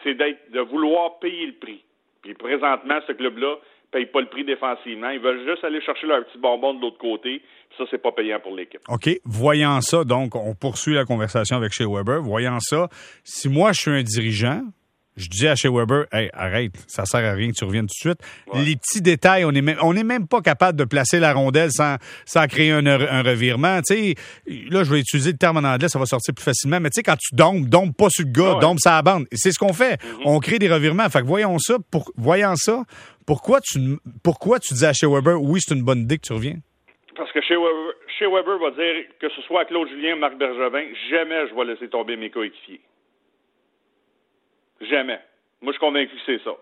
C'est 0.02 0.14
d'être, 0.14 0.50
de 0.50 0.60
vouloir 0.60 1.18
payer 1.18 1.46
le 1.46 1.52
prix. 1.54 1.82
Puis 2.22 2.34
présentement, 2.34 2.98
ce 3.06 3.12
club-là, 3.12 3.56
payent 3.96 4.06
pas 4.06 4.20
le 4.20 4.28
prix 4.28 4.44
défensivement. 4.44 5.10
Ils 5.10 5.20
veulent 5.20 5.46
juste 5.48 5.64
aller 5.64 5.80
chercher 5.80 6.06
leur 6.06 6.24
petit 6.26 6.38
bonbon 6.38 6.74
de 6.74 6.80
l'autre 6.80 6.98
côté. 6.98 7.42
ça, 7.78 7.84
c'est 7.90 8.02
pas 8.02 8.12
payant 8.12 8.38
pour 8.40 8.54
l'équipe. 8.54 8.80
OK. 8.88 9.08
Voyant 9.24 9.80
ça, 9.80 10.04
donc, 10.04 10.34
on 10.34 10.54
poursuit 10.54 10.94
la 10.94 11.04
conversation 11.04 11.56
avec 11.56 11.72
Shea 11.72 11.86
Weber. 11.88 12.20
Voyant 12.22 12.60
ça, 12.60 12.88
si 13.24 13.48
moi, 13.48 13.72
je 13.72 13.80
suis 13.80 13.90
un 13.90 14.02
dirigeant, 14.02 14.62
je 15.16 15.28
dis 15.28 15.48
à 15.48 15.56
chez 15.56 15.70
Weber, 15.70 16.04
hey, 16.12 16.28
arrête, 16.34 16.72
ça 16.86 17.06
sert 17.06 17.24
à 17.24 17.32
rien 17.32 17.48
que 17.48 17.54
tu 17.54 17.64
reviennes 17.64 17.86
tout 17.86 18.08
de 18.08 18.14
suite. 18.14 18.20
Les 18.66 18.76
petits 18.76 19.00
détails, 19.00 19.46
on 19.46 19.52
est 19.52 19.62
même, 19.62 19.78
on 19.80 19.96
est 19.96 20.04
même 20.04 20.28
pas 20.28 20.42
capable 20.42 20.78
de 20.78 20.84
placer 20.84 21.18
la 21.18 21.32
rondelle 21.32 21.70
sans, 21.72 21.96
sans 22.26 22.46
créer 22.46 22.70
un, 22.70 22.86
un 22.86 23.22
revirement. 23.22 23.80
Là, 23.88 24.84
je 24.84 24.90
vais 24.90 25.00
utiliser 25.00 25.32
le 25.32 25.38
terme 25.38 25.56
en 25.56 25.64
anglais, 25.64 25.88
ça 25.88 25.98
va 25.98 26.04
sortir 26.04 26.34
plus 26.34 26.44
facilement. 26.44 26.80
Mais 26.80 26.90
tu 26.90 26.96
sais, 26.96 27.02
quand 27.02 27.16
tu 27.16 27.34
dompes, 27.34 27.66
dompe 27.66 27.96
pas 27.96 28.08
sur 28.10 28.26
le 28.26 28.32
gars, 28.32 28.58
dompe 28.60 28.78
sa 28.78 29.00
bande. 29.00 29.26
C'est 29.32 29.52
ce 29.52 29.58
qu'on 29.58 29.72
fait. 29.72 29.94
Mm-hmm. 29.94 30.22
On 30.26 30.38
crée 30.38 30.58
des 30.58 30.70
revirements. 30.70 31.08
Fait 31.08 31.22
que 31.22 31.26
voyons 31.26 31.58
ça, 31.58 31.76
pour, 31.90 32.12
voyant 32.16 32.54
ça, 32.56 32.82
pourquoi 33.26 33.60
tu, 33.60 33.78
pourquoi 34.22 34.58
tu 34.60 34.74
dis 34.74 34.86
à 34.86 34.92
chez 34.92 35.06
Weber, 35.06 35.40
oui, 35.42 35.60
c'est 35.60 35.74
une 35.74 35.84
bonne 35.84 36.00
idée 36.00 36.16
que 36.16 36.26
tu 36.26 36.32
reviens? 36.32 36.56
Parce 37.16 37.32
que 37.32 37.40
chez 37.40 37.56
Weber, 37.56 37.94
Weber 38.20 38.58
va 38.58 38.70
dire 38.70 39.04
que 39.18 39.28
ce 39.30 39.42
soit 39.42 39.64
Claude 39.64 39.88
Julien, 39.88 40.16
Marc 40.16 40.36
Bergevin, 40.36 40.86
jamais 41.10 41.48
je 41.48 41.54
vais 41.54 41.64
laisser 41.64 41.88
tomber 41.88 42.16
mes 42.16 42.30
coéquipiers. 42.30 42.80
Jamais. 44.80 45.20
Moi, 45.62 45.72
je 45.72 45.78
suis 45.78 45.86
convaincu 45.86 46.14
que 46.14 46.22
c'est 46.26 46.44
ça. 46.44 46.54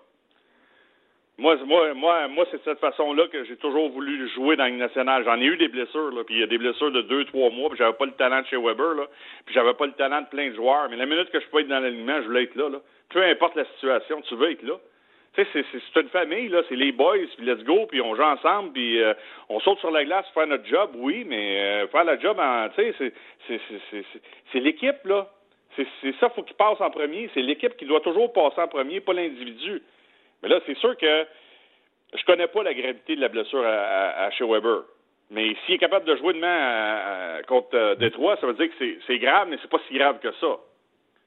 Moi, 1.37 1.57
moi, 1.67 1.93
moi, 1.95 2.29
moi 2.29 2.47
c'est 2.53 2.59
de 2.59 2.63
cette 2.63 2.79
façon-là 2.79 3.27
que 3.27 3.45
j'ai 3.45 3.57
toujours 3.57 3.91
voulu 3.91 4.29
jouer 4.31 4.55
dans 4.55 4.67
une 4.67 4.79
nationale. 4.79 5.25
J'en 5.25 5.41
ai 5.41 5.47
eu 5.47 5.57
des 5.57 5.67
blessures, 5.67 6.13
là, 6.13 6.23
puis 6.23 6.37
il 6.37 6.41
y 6.41 6.45
a 6.45 6.47
des 6.47 6.59
blessures 6.59 6.93
de 6.93 7.03
deux, 7.03 7.25
trois 7.25 7.51
mois, 7.51 7.71
puis 7.71 7.79
j'avais 7.79 7.95
pas 7.95 8.07
le 8.07 8.13
talent 8.13 8.41
de 8.41 8.47
chez 8.47 8.57
Weber, 8.57 8.95
là, 8.95 9.07
puis 9.45 9.53
j'avais 9.53 9.75
pas 9.75 9.87
le 9.87 9.95
talent 9.95 10.21
de 10.23 10.29
plein 10.29 10.51
de 10.51 10.55
joueurs. 10.55 10.89
Mais 10.89 10.97
la 10.97 11.07
minute 11.07 11.31
que 11.31 11.41
je 11.41 11.47
peux 11.49 11.59
être 11.61 11.69
dans 11.69 11.81
l'alignement, 11.81 12.23
je 12.23 12.27
voulais 12.29 12.45
être 12.45 12.55
là, 12.55 12.69
là. 12.69 12.79
Peu 13.09 13.21
importe 13.25 13.57
la 13.57 13.65
situation, 13.65 14.23
tu 14.23 14.37
veux 14.37 14.53
être 14.53 14.63
là. 14.63 14.79
Tu 15.35 15.45
sais, 15.45 15.65
c'est 15.73 16.01
une 16.01 16.09
famille, 16.11 16.49
là, 16.49 16.63
c'est 16.69 16.77
les 16.77 16.93
boys, 16.93 17.17
puis 17.37 17.45
let's 17.45 17.65
go, 17.65 17.87
puis 17.87 18.01
on 18.01 18.15
joue 18.15 18.23
ensemble, 18.23 18.73
puis 18.73 19.03
euh, 19.03 19.15
on 19.49 19.59
saute 19.61 19.81
sur 19.81 19.91
la 19.91 20.05
glace 20.05 20.25
pour 20.27 20.43
faire 20.43 20.47
notre 20.47 20.67
job, 20.67 20.91
oui, 20.95 21.25
mais 21.27 21.61
euh, 21.61 21.89
faire 21.89 22.05
la 22.05 22.19
job 22.19 22.41
tu 22.77 22.93
sais, 22.93 23.13
c'est 24.53 24.61
l'équipe, 24.61 25.05
là. 25.05 25.29
C'est 25.77 26.15
ça, 26.21 26.31
faut 26.31 26.45
qu'il 26.45 26.55
passe 26.55 26.81
en 26.81 26.91
premier. 26.91 27.29
C'est 27.35 27.43
l'équipe 27.43 27.77
qui 27.77 27.85
doit 27.85 28.01
toujours 28.01 28.33
passer 28.33 28.61
en 28.61 28.69
premier, 28.69 29.01
pas 29.01 29.13
l'individu. 29.13 29.83
Mais 30.41 30.49
là, 30.49 30.61
c'est 30.67 30.77
sûr 30.77 30.97
que 30.97 31.27
je 32.15 32.25
connais 32.25 32.47
pas 32.47 32.63
la 32.63 32.75
gravité 32.75 33.17
de 33.17 33.21
la 33.21 33.29
blessure 33.29 33.65
à, 33.67 34.31
chez 34.31 34.45
Weber. 34.45 34.83
Mais 35.31 35.57
s'il 35.65 35.75
est 35.75 35.79
capable 35.79 36.05
de 36.05 36.15
jouer 36.17 36.35
demain 36.35 37.41
contre 37.49 37.75
euh, 37.75 37.95
Détroit, 37.97 38.37
ça 38.37 38.47
veut 38.47 38.55
dire 38.55 38.69
que 38.69 38.85
c'est 39.07 39.19
grave, 39.19 39.49
mais 39.49 39.59
c'est 39.63 39.71
pas 39.71 39.81
si 39.89 39.99
grave 39.99 40.21
que 40.21 40.31
ça. 40.33 40.59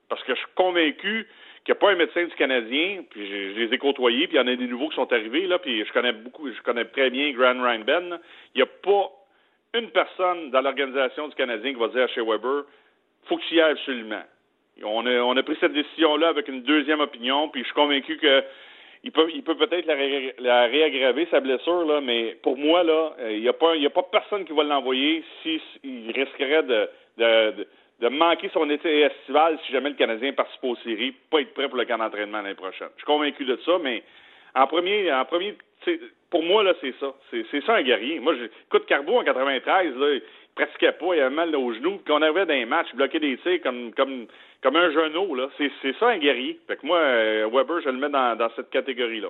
Parce 0.07 0.23
que 0.23 0.33
je 0.33 0.39
suis 0.39 0.51
convaincu 0.55 1.27
qu'il 1.67 1.74
n'y 1.74 1.79
a 1.79 1.81
pas 1.81 1.91
un 1.91 1.95
médecin 1.95 2.24
du 2.24 2.36
Canadien, 2.36 3.03
puis 3.09 3.27
je, 3.27 3.59
les 3.59 3.74
ai 3.74 3.77
côtoyés, 3.77 4.27
puis 4.27 4.38
il 4.38 4.39
y 4.39 4.41
en 4.41 4.47
a 4.47 4.55
des 4.55 4.67
nouveaux 4.67 4.88
qui 4.88 4.95
sont 4.95 5.12
arrivés, 5.12 5.47
là, 5.47 5.59
puis 5.59 5.83
je 5.83 5.91
connais 5.91 6.13
beaucoup, 6.13 6.50
je 6.50 6.62
connais 6.62 6.86
très 6.86 7.09
bien 7.09 7.33
Grant 7.33 7.62
Reinben. 7.62 8.19
Il 8.55 8.59
n'y 8.59 8.62
a 8.62 8.65
pas 8.65 9.12
une 9.74 9.89
personne 9.89 10.50
dans 10.51 10.62
l'organisation 10.62 11.27
du 11.27 11.36
Canadien 11.36 11.74
qui 11.74 11.79
va 11.79 11.89
dire 11.89 12.03
à 12.03 12.07
chez 12.07 12.21
Weber, 12.21 12.63
faut 13.25 13.38
tu 13.50 13.55
y 13.55 13.59
ailles 13.59 13.74
absolument. 13.74 14.24
On 14.81 15.05
a, 15.05 15.12
on 15.19 15.36
a 15.36 15.43
pris 15.43 15.57
cette 15.59 15.74
décision-là 15.74 16.29
avec 16.29 16.47
une 16.47 16.62
deuxième 16.62 17.01
opinion, 17.01 17.50
puis 17.50 17.63
je 17.63 17.65
suis 17.65 17.75
convaincu 17.75 18.15
que 18.15 18.43
il 19.03 19.12
peut, 19.12 19.29
il 19.33 19.43
peut 19.43 19.57
peut-être 19.57 19.86
la, 20.39 20.67
réaggraver 20.67 21.27
sa 21.29 21.41
blessure 21.41 21.86
là, 21.86 22.00
mais 22.00 22.38
pour 22.43 22.57
moi 22.57 22.83
là, 22.83 23.13
il 23.29 23.41
n'y 23.41 23.50
a 23.50 23.53
pas, 23.53 23.75
y 23.75 23.86
a 23.86 23.89
pas 23.89 24.03
personne 24.03 24.45
qui 24.45 24.53
va 24.53 24.63
l'envoyer 24.63 25.21
s'il 25.43 26.12
risquerait 26.12 26.63
de, 26.63 26.89
de, 27.17 27.67
manquer 28.05 28.49
son 28.53 28.69
été 28.69 29.01
estival 29.01 29.57
si 29.65 29.71
jamais 29.71 29.89
le 29.89 29.95
Canadien 29.95 30.33
participe 30.33 30.63
aux 30.63 30.75
séries, 30.77 31.15
pas 31.31 31.41
être 31.41 31.53
prêt 31.53 31.67
pour 31.67 31.77
le 31.77 31.85
camp 31.85 31.97
d'entraînement 31.97 32.41
l'année 32.41 32.55
prochaine. 32.55 32.89
Je 32.95 33.01
suis 33.01 33.05
convaincu 33.05 33.45
de 33.45 33.57
ça, 33.65 33.77
mais 33.81 34.03
en 34.55 34.67
premier, 34.67 35.11
en 35.11 35.25
premier, 35.25 35.57
pour 36.29 36.43
moi 36.43 36.63
là, 36.63 36.73
c'est 36.81 36.93
ça, 36.99 37.13
c'est 37.31 37.65
ça 37.65 37.75
un 37.75 37.81
guerrier. 37.81 38.19
Moi, 38.19 38.35
j'écoute 38.35 38.85
Carbo 38.85 39.17
en 39.17 39.23
93 39.23 39.95
là, 39.95 40.19
pratiquait 40.57 40.91
pas, 40.93 41.15
il 41.15 41.21
avait 41.21 41.35
mal 41.35 41.55
au 41.55 41.73
genou, 41.73 41.97
puis 41.97 42.13
qu'on 42.13 42.21
avait 42.21 42.45
dans 42.45 42.53
les 42.53 42.65
matchs, 42.65 42.93
bloqué 42.93 43.19
des 43.19 43.37
tirs 43.37 43.61
comme, 43.61 43.93
comme, 43.93 44.25
comme 44.61 44.75
un 44.75 44.91
genou, 44.91 45.35
là. 45.35 45.49
C'est, 45.57 45.71
ça 45.99 46.09
un 46.09 46.17
guerrier. 46.17 46.59
Fait 46.67 46.77
que 46.77 46.85
moi, 46.85 46.97
euh, 46.97 47.49
Weber, 47.51 47.81
je 47.81 47.89
le 47.89 47.97
mets 47.97 48.09
dans, 48.09 48.35
dans 48.35 48.49
cette 48.55 48.69
catégorie-là. 48.69 49.29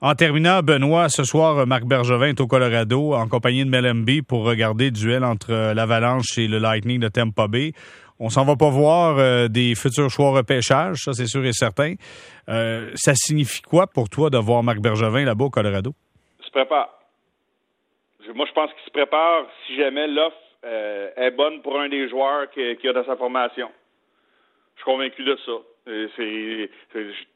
En 0.00 0.14
terminant, 0.14 0.60
Benoît, 0.60 1.08
ce 1.08 1.24
soir, 1.24 1.66
Marc 1.66 1.84
Bergevin 1.84 2.28
est 2.28 2.40
au 2.40 2.46
Colorado 2.46 3.14
en 3.14 3.28
compagnie 3.28 3.64
de 3.64 3.70
Mellemby 3.70 4.22
pour 4.22 4.44
regarder 4.44 4.86
le 4.86 4.90
duel 4.90 5.24
entre 5.24 5.52
euh, 5.52 5.74
l'Avalanche 5.74 6.36
et 6.36 6.48
le 6.48 6.58
Lightning 6.58 7.00
de 7.00 7.08
Tampa 7.08 7.46
Bay. 7.46 7.72
On 8.18 8.28
s'en 8.28 8.44
va 8.44 8.56
pas 8.56 8.70
voir 8.70 9.18
euh, 9.18 9.48
des 9.48 9.74
futurs 9.74 10.10
choix 10.10 10.32
repêchage, 10.32 10.98
ça 10.98 11.12
c'est 11.12 11.26
sûr 11.26 11.44
et 11.44 11.52
certain. 11.52 11.94
Euh, 12.48 12.90
ça 12.94 13.14
signifie 13.14 13.62
quoi 13.62 13.86
pour 13.86 14.08
toi 14.08 14.30
de 14.30 14.38
voir 14.38 14.62
Marc 14.62 14.80
Bergevin 14.80 15.24
là-bas 15.24 15.44
au 15.44 15.50
Colorado? 15.50 15.92
Il 16.40 16.46
se 16.46 16.50
prépare. 16.50 16.90
Moi, 18.34 18.46
je 18.48 18.52
pense 18.52 18.70
qu'il 18.72 18.84
se 18.84 18.90
prépare 18.90 19.46
si 19.66 19.76
jamais 19.76 20.08
l'offre 20.08 20.36
est 20.64 21.30
bonne 21.30 21.60
pour 21.62 21.78
un 21.78 21.88
des 21.88 22.08
joueurs 22.08 22.50
qu'il 22.50 22.76
qui 22.78 22.88
a 22.88 22.92
dans 22.92 23.04
sa 23.04 23.16
formation. 23.16 23.68
Je 24.74 24.82
suis 24.82 24.84
convaincu 24.84 25.22
de 25.22 25.36
ça. 25.44 25.52
Euh, 25.86 26.66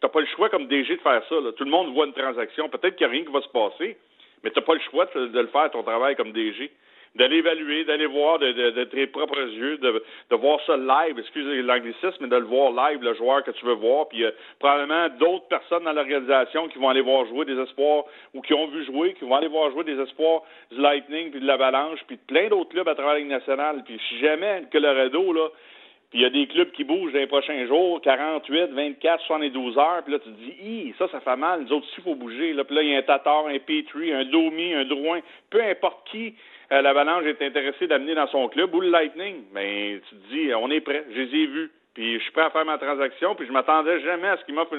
t'as 0.00 0.08
pas 0.08 0.20
le 0.20 0.26
choix 0.26 0.48
comme 0.48 0.68
DG 0.68 0.96
de 0.96 1.02
faire 1.02 1.22
ça. 1.28 1.36
Tout 1.56 1.64
le 1.64 1.70
monde 1.70 1.92
voit 1.92 2.06
une 2.06 2.14
transaction. 2.14 2.68
Peut-être 2.68 2.96
qu'il 2.96 3.06
n'y 3.06 3.12
a 3.12 3.16
rien 3.16 3.24
qui 3.24 3.32
va 3.32 3.42
se 3.42 3.48
passer, 3.48 3.96
mais 4.42 4.50
t'as 4.50 4.62
pas 4.62 4.74
le 4.74 4.80
choix 4.80 5.06
de, 5.14 5.38
le 5.38 5.46
faire 5.48 5.70
ton 5.70 5.82
travail 5.82 6.16
comme 6.16 6.32
DG. 6.32 6.70
D'aller 7.14 7.38
évaluer, 7.38 7.84
d'aller 7.84 8.06
voir 8.06 8.38
de, 8.38 8.52
de, 8.52 8.84
tes 8.84 9.06
propres 9.06 9.40
yeux, 9.40 9.78
de, 9.78 10.36
voir 10.36 10.60
ça 10.66 10.76
live, 10.76 11.18
excusez 11.18 11.62
l'anglicisme, 11.62 12.16
mais 12.20 12.28
de 12.28 12.36
le 12.36 12.44
voir 12.44 12.70
live, 12.70 13.02
le 13.02 13.14
joueur 13.14 13.42
que 13.42 13.50
tu 13.50 13.64
veux 13.64 13.74
voir. 13.74 14.08
Puis 14.08 14.24
a 14.24 14.30
probablement 14.58 15.08
d'autres 15.18 15.48
personnes 15.48 15.84
dans 15.84 15.92
l'organisation 15.92 16.68
qui 16.68 16.78
vont 16.78 16.90
aller 16.90 17.00
voir 17.00 17.26
jouer 17.26 17.44
des 17.44 17.58
espoirs 17.58 18.04
ou 18.34 18.42
qui 18.42 18.54
ont 18.54 18.68
vu 18.68 18.84
jouer, 18.84 19.14
qui 19.14 19.24
vont 19.24 19.34
aller 19.34 19.48
voir 19.48 19.70
jouer 19.72 19.84
des 19.84 19.98
espoirs 20.00 20.42
du 20.70 20.80
Lightning, 20.80 21.30
puis 21.30 21.40
de 21.40 21.46
l'Avalanche, 21.46 21.98
puis 22.06 22.18
plein 22.18 22.48
d'autres 22.48 22.70
clubs 22.70 22.88
à 22.88 22.94
travers 22.94 23.14
la 23.14 23.24
nationale. 23.24 23.82
Puis 23.84 23.98
si 24.08 24.18
jamais 24.20 24.64
le 24.72 25.02
Redo, 25.02 25.32
là, 25.32 25.48
puis 26.10 26.20
il 26.20 26.22
y 26.22 26.24
a 26.24 26.30
des 26.30 26.46
clubs 26.46 26.70
qui 26.70 26.84
bougent 26.84 27.12
dans 27.12 27.18
les 27.18 27.26
prochains 27.26 27.66
jours, 27.66 28.00
48, 28.00 28.70
24, 28.72 29.24
72 29.26 29.76
heures. 29.76 30.02
Puis 30.04 30.12
là, 30.14 30.18
tu 30.20 30.30
te 30.30 30.40
dis, 30.40 30.94
ça, 30.98 31.06
ça 31.08 31.20
fait 31.20 31.36
mal. 31.36 31.62
Nous 31.62 31.72
autres, 31.72 31.86
il 31.98 32.02
faut 32.02 32.14
bouger. 32.14 32.54
Là, 32.54 32.64
puis 32.64 32.76
là, 32.76 32.82
il 32.82 32.88
y 32.88 32.94
a 32.94 32.98
un 32.98 33.02
Tatar, 33.02 33.46
un 33.46 33.58
Petrie, 33.58 34.12
un 34.12 34.24
Domi, 34.24 34.72
un 34.72 34.86
Drouin. 34.86 35.20
Peu 35.50 35.62
importe 35.62 36.08
qui 36.10 36.34
euh, 36.72 36.80
l'Avalanche 36.80 37.24
est 37.24 37.42
intéressé 37.42 37.86
d'amener 37.86 38.14
dans 38.14 38.26
son 38.28 38.48
club 38.48 38.74
ou 38.74 38.80
le 38.80 38.88
Lightning. 38.88 39.44
Mais 39.52 40.00
tu 40.08 40.16
te 40.16 40.28
dis, 40.32 40.54
on 40.54 40.70
est 40.70 40.80
prêt. 40.80 41.04
Je 41.10 41.20
les 41.20 41.42
ai 41.42 41.46
vus. 41.46 41.70
Puis 41.92 42.14
je 42.14 42.22
suis 42.22 42.32
prêt 42.32 42.44
à 42.44 42.50
faire 42.50 42.64
ma 42.64 42.78
transaction. 42.78 43.34
Puis 43.34 43.46
je 43.46 43.52
m'attendais 43.52 44.00
jamais 44.00 44.28
à 44.28 44.38
ce 44.38 44.44
qu'il 44.46 44.54
m'offre 44.54 44.76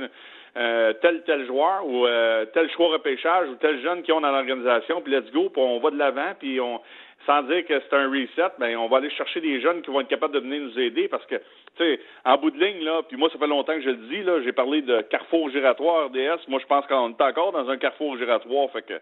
euh, 0.58 0.94
tel 0.94 1.22
tel 1.26 1.46
joueur 1.46 1.86
ou 1.86 2.08
euh, 2.08 2.46
tel 2.56 2.72
choix 2.72 2.88
repêchage 2.88 3.50
ou 3.50 3.56
tel 3.56 3.80
jeune 3.84 4.02
qui 4.02 4.12
ont 4.12 4.22
dans 4.22 4.32
l'organisation. 4.32 5.00
Puis 5.02 5.14
let's 5.14 5.32
go. 5.32 5.50
Puis 5.50 5.62
on 5.62 5.80
va 5.80 5.92
de 5.92 5.98
l'avant. 5.98 6.34
Puis 6.40 6.60
on 6.60 6.82
sans 7.26 7.44
dire 7.44 7.66
que 7.66 7.80
c'est 7.80 7.96
un 7.96 8.10
reset, 8.10 8.52
ben 8.60 8.78
on 8.78 8.88
va 8.88 8.98
aller 8.98 9.10
chercher 9.12 9.42
des 9.42 9.62
jeunes 9.62 9.82
qui 9.82 9.92
vont 9.92 10.02
être 10.02 10.08
capables 10.08 10.34
de 10.34 10.40
venir 10.40 10.62
nous 10.62 10.80
aider 10.80 11.08
parce 11.08 11.26
que, 11.26 11.36
tu 11.36 11.44
sais, 11.78 12.00
en 12.26 12.38
bout 12.38 12.52
de 12.52 12.60
ligne, 12.60 12.84
là, 12.84 13.02
puis 13.08 13.18
moi, 13.18 13.30
ça 13.32 13.38
fait 13.38 13.48
longtemps 13.48 13.76
que 13.76 13.82
je 13.82 13.90
le 13.90 14.08
dis, 14.10 14.24
là, 14.24 14.42
j'ai 14.42 14.52
parlé 14.52 14.82
de 14.82 15.02
carrefour 15.02 15.50
giratoire 15.50 16.08
RDS. 16.08 16.48
Moi, 16.48 16.60
je 16.60 16.66
pense 16.66 16.86
qu'on 16.88 17.10
est 17.10 17.22
encore 17.22 17.52
dans 17.52 17.70
un 17.70 17.78
carrefour 17.78 18.18
giratoire. 18.18 18.72
Fait 18.72 18.84
que, 18.84 18.94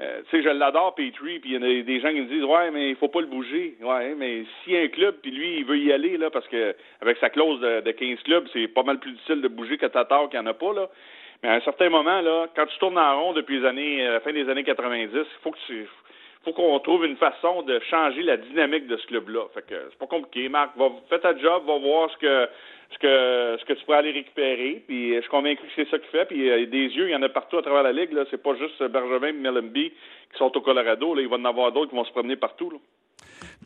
euh, 0.00 0.20
tu 0.28 0.36
sais, 0.36 0.42
je 0.42 0.48
l'adore, 0.48 0.94
Petrie, 0.94 1.38
puis 1.38 1.50
il 1.50 1.52
y 1.52 1.56
a 1.56 1.82
des 1.82 2.00
gens 2.00 2.10
qui 2.10 2.20
me 2.20 2.26
disent, 2.26 2.44
ouais, 2.44 2.70
mais 2.70 2.90
il 2.90 2.96
faut 2.96 3.08
pas 3.08 3.20
le 3.20 3.26
bouger. 3.26 3.76
Ouais, 3.80 4.14
mais 4.16 4.44
s'il 4.62 4.74
y 4.74 4.76
a 4.76 4.80
un 4.80 4.88
club, 4.88 5.16
puis 5.22 5.30
lui, 5.30 5.58
il 5.58 5.64
veut 5.64 5.78
y 5.78 5.92
aller, 5.92 6.16
là, 6.16 6.30
parce 6.30 6.46
que 6.48 6.74
avec 7.00 7.16
sa 7.18 7.30
clause 7.30 7.60
de, 7.60 7.80
de 7.80 7.90
15 7.92 8.18
clubs, 8.24 8.46
c'est 8.52 8.68
pas 8.68 8.82
mal 8.82 8.98
plus 8.98 9.12
difficile 9.12 9.40
de 9.40 9.48
bouger 9.48 9.78
que 9.78 9.86
Tatar 9.86 10.28
qui 10.28 10.38
en 10.38 10.46
a 10.46 10.54
pas, 10.54 10.72
là. 10.72 10.88
Mais 11.42 11.50
à 11.50 11.54
un 11.54 11.60
certain 11.60 11.90
moment, 11.90 12.20
là, 12.20 12.46
quand 12.56 12.66
tu 12.66 12.78
tournes 12.78 12.98
en 12.98 13.20
rond 13.20 13.32
depuis 13.34 13.60
les 13.60 13.66
années, 13.66 14.06
la 14.06 14.20
fin 14.20 14.32
des 14.32 14.48
années 14.48 14.64
90, 14.64 15.10
il 15.12 15.24
faut 15.42 15.50
que 15.50 15.58
tu 15.66 15.86
faut 16.44 16.52
qu'on 16.52 16.78
trouve 16.80 17.04
une 17.04 17.16
façon 17.16 17.62
de 17.62 17.80
changer 17.90 18.22
la 18.22 18.36
dynamique 18.36 18.86
de 18.86 18.96
ce 18.96 19.06
club-là. 19.06 19.46
Fait 19.54 19.66
que 19.66 19.74
c'est 19.90 19.98
pas 19.98 20.06
compliqué. 20.06 20.48
Marc, 20.48 20.76
va, 20.76 20.90
fais 21.08 21.18
ta 21.18 21.36
job, 21.36 21.64
va 21.66 21.78
voir 21.78 22.10
ce 22.10 22.16
que 22.18 22.48
ce 22.92 22.98
que 22.98 23.56
ce 23.60 23.64
que 23.64 23.72
tu 23.72 23.84
pourrais 23.84 23.98
aller 23.98 24.12
récupérer. 24.12 24.82
Puis 24.86 25.14
je 25.14 25.20
suis 25.20 25.30
convaincu 25.30 25.62
que 25.62 25.72
c'est 25.76 25.88
ça 25.90 25.98
qu'il 25.98 26.08
fait. 26.08 26.26
Puis 26.26 26.50
euh, 26.50 26.66
des 26.66 26.88
yeux, 26.88 27.08
il 27.08 27.12
y 27.12 27.16
en 27.16 27.22
a 27.22 27.28
partout 27.28 27.58
à 27.58 27.62
travers 27.62 27.82
la 27.82 27.92
ligue. 27.92 28.12
Là. 28.12 28.24
C'est 28.30 28.42
pas 28.42 28.54
juste 28.56 28.82
Bergevin 28.82 29.28
et 29.28 29.32
Mellenby 29.32 29.90
qui 29.90 30.38
sont 30.38 30.54
au 30.56 30.60
Colorado. 30.60 31.14
Là. 31.14 31.22
Il 31.22 31.28
va 31.28 31.36
en 31.36 31.44
avoir 31.44 31.72
d'autres 31.72 31.90
qui 31.90 31.96
vont 31.96 32.04
se 32.04 32.12
promener 32.12 32.36
partout. 32.36 32.70
Là. 32.70 32.78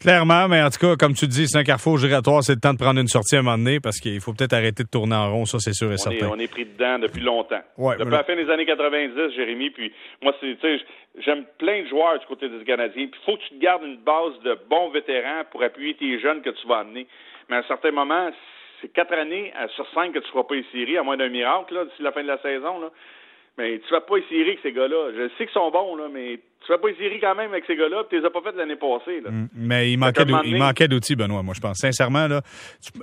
Clairement, 0.00 0.48
mais 0.48 0.62
en 0.62 0.70
tout 0.70 0.78
cas, 0.78 0.96
comme 0.96 1.14
tu 1.14 1.26
dis, 1.26 1.48
c'est 1.48 1.58
un 1.58 1.64
carrefour 1.64 1.98
giratoire, 1.98 2.42
c'est 2.42 2.54
le 2.54 2.60
temps 2.60 2.72
de 2.72 2.78
prendre 2.78 3.00
une 3.00 3.08
sortie 3.08 3.36
à 3.36 3.40
un 3.40 3.42
moment 3.42 3.58
donné 3.58 3.80
parce 3.80 3.98
qu'il 3.98 4.20
faut 4.20 4.32
peut-être 4.32 4.52
arrêter 4.52 4.84
de 4.84 4.88
tourner 4.88 5.16
en 5.16 5.32
rond, 5.32 5.44
ça 5.44 5.58
c'est 5.58 5.72
sûr 5.72 5.92
et 5.92 5.96
certain. 5.96 6.28
on 6.30 6.38
est 6.38 6.50
pris 6.50 6.66
dedans 6.66 6.98
depuis 6.98 7.20
longtemps. 7.20 7.62
Ouais, 7.76 7.96
depuis 7.96 8.10
la 8.10 8.24
fin 8.24 8.36
des 8.36 8.48
années 8.50 8.66
90, 8.66 9.34
Jérémy, 9.34 9.70
puis 9.70 9.92
moi, 10.22 10.32
c'est, 10.40 10.56
tu 10.60 10.60
sais, 10.60 10.84
j'aime 11.24 11.44
plein 11.58 11.82
de 11.82 11.88
joueurs 11.88 12.18
du 12.18 12.26
côté 12.26 12.48
des 12.48 12.64
Canadiens, 12.64 13.06
puis 13.06 13.20
il 13.20 13.24
faut 13.24 13.36
que 13.36 13.42
tu 13.42 13.58
te 13.58 13.60
gardes 13.60 13.82
une 13.82 13.98
base 13.98 14.38
de 14.44 14.56
bons 14.70 14.90
vétérans 14.90 15.42
pour 15.50 15.62
appuyer 15.62 15.94
tes 15.94 16.20
jeunes 16.20 16.42
que 16.42 16.50
tu 16.50 16.66
vas 16.68 16.78
amener. 16.78 17.06
Mais 17.48 17.56
à 17.56 17.58
un 17.60 17.64
certain 17.64 17.90
moment, 17.90 18.30
c'est 18.80 18.92
quatre 18.92 19.12
années 19.14 19.52
sur 19.74 19.86
cinq 19.94 20.12
que 20.12 20.20
tu 20.20 20.26
ne 20.26 20.30
feras 20.30 20.44
pas 20.44 20.54
séries, 20.70 20.98
à 20.98 21.02
moins 21.02 21.16
d'un 21.16 21.28
miracle, 21.28 21.74
là, 21.74 21.84
d'ici 21.84 22.02
la 22.02 22.12
fin 22.12 22.22
de 22.22 22.28
la 22.28 22.38
saison, 22.38 22.80
là. 22.80 22.90
Mais 23.58 23.80
tu 23.80 23.90
vas 23.92 24.00
pas 24.00 24.16
essayer 24.18 24.42
avec 24.42 24.60
ces 24.62 24.72
gars-là. 24.72 25.10
Je 25.16 25.28
sais 25.36 25.46
qu'ils 25.46 25.52
sont 25.52 25.70
bons, 25.72 25.96
là, 25.96 26.06
mais 26.12 26.38
tu 26.64 26.72
vas 26.72 26.78
pas 26.78 26.88
essayer 26.90 27.18
quand 27.18 27.34
même 27.34 27.50
avec 27.50 27.64
ces 27.66 27.74
gars-là, 27.74 28.04
tu 28.08 28.18
les 28.18 28.24
as 28.24 28.30
pas 28.30 28.40
fait 28.40 28.54
l'année 28.56 28.76
passée. 28.76 29.20
Là. 29.20 29.30
Mm, 29.30 29.48
mais 29.54 29.90
il 29.90 29.98
manquait, 29.98 30.86
d'outils, 30.86 31.16
Benoît, 31.16 31.42
moi, 31.42 31.54
je 31.56 31.60
pense. 31.60 31.78
Sincèrement, 31.78 32.28
là, 32.28 32.42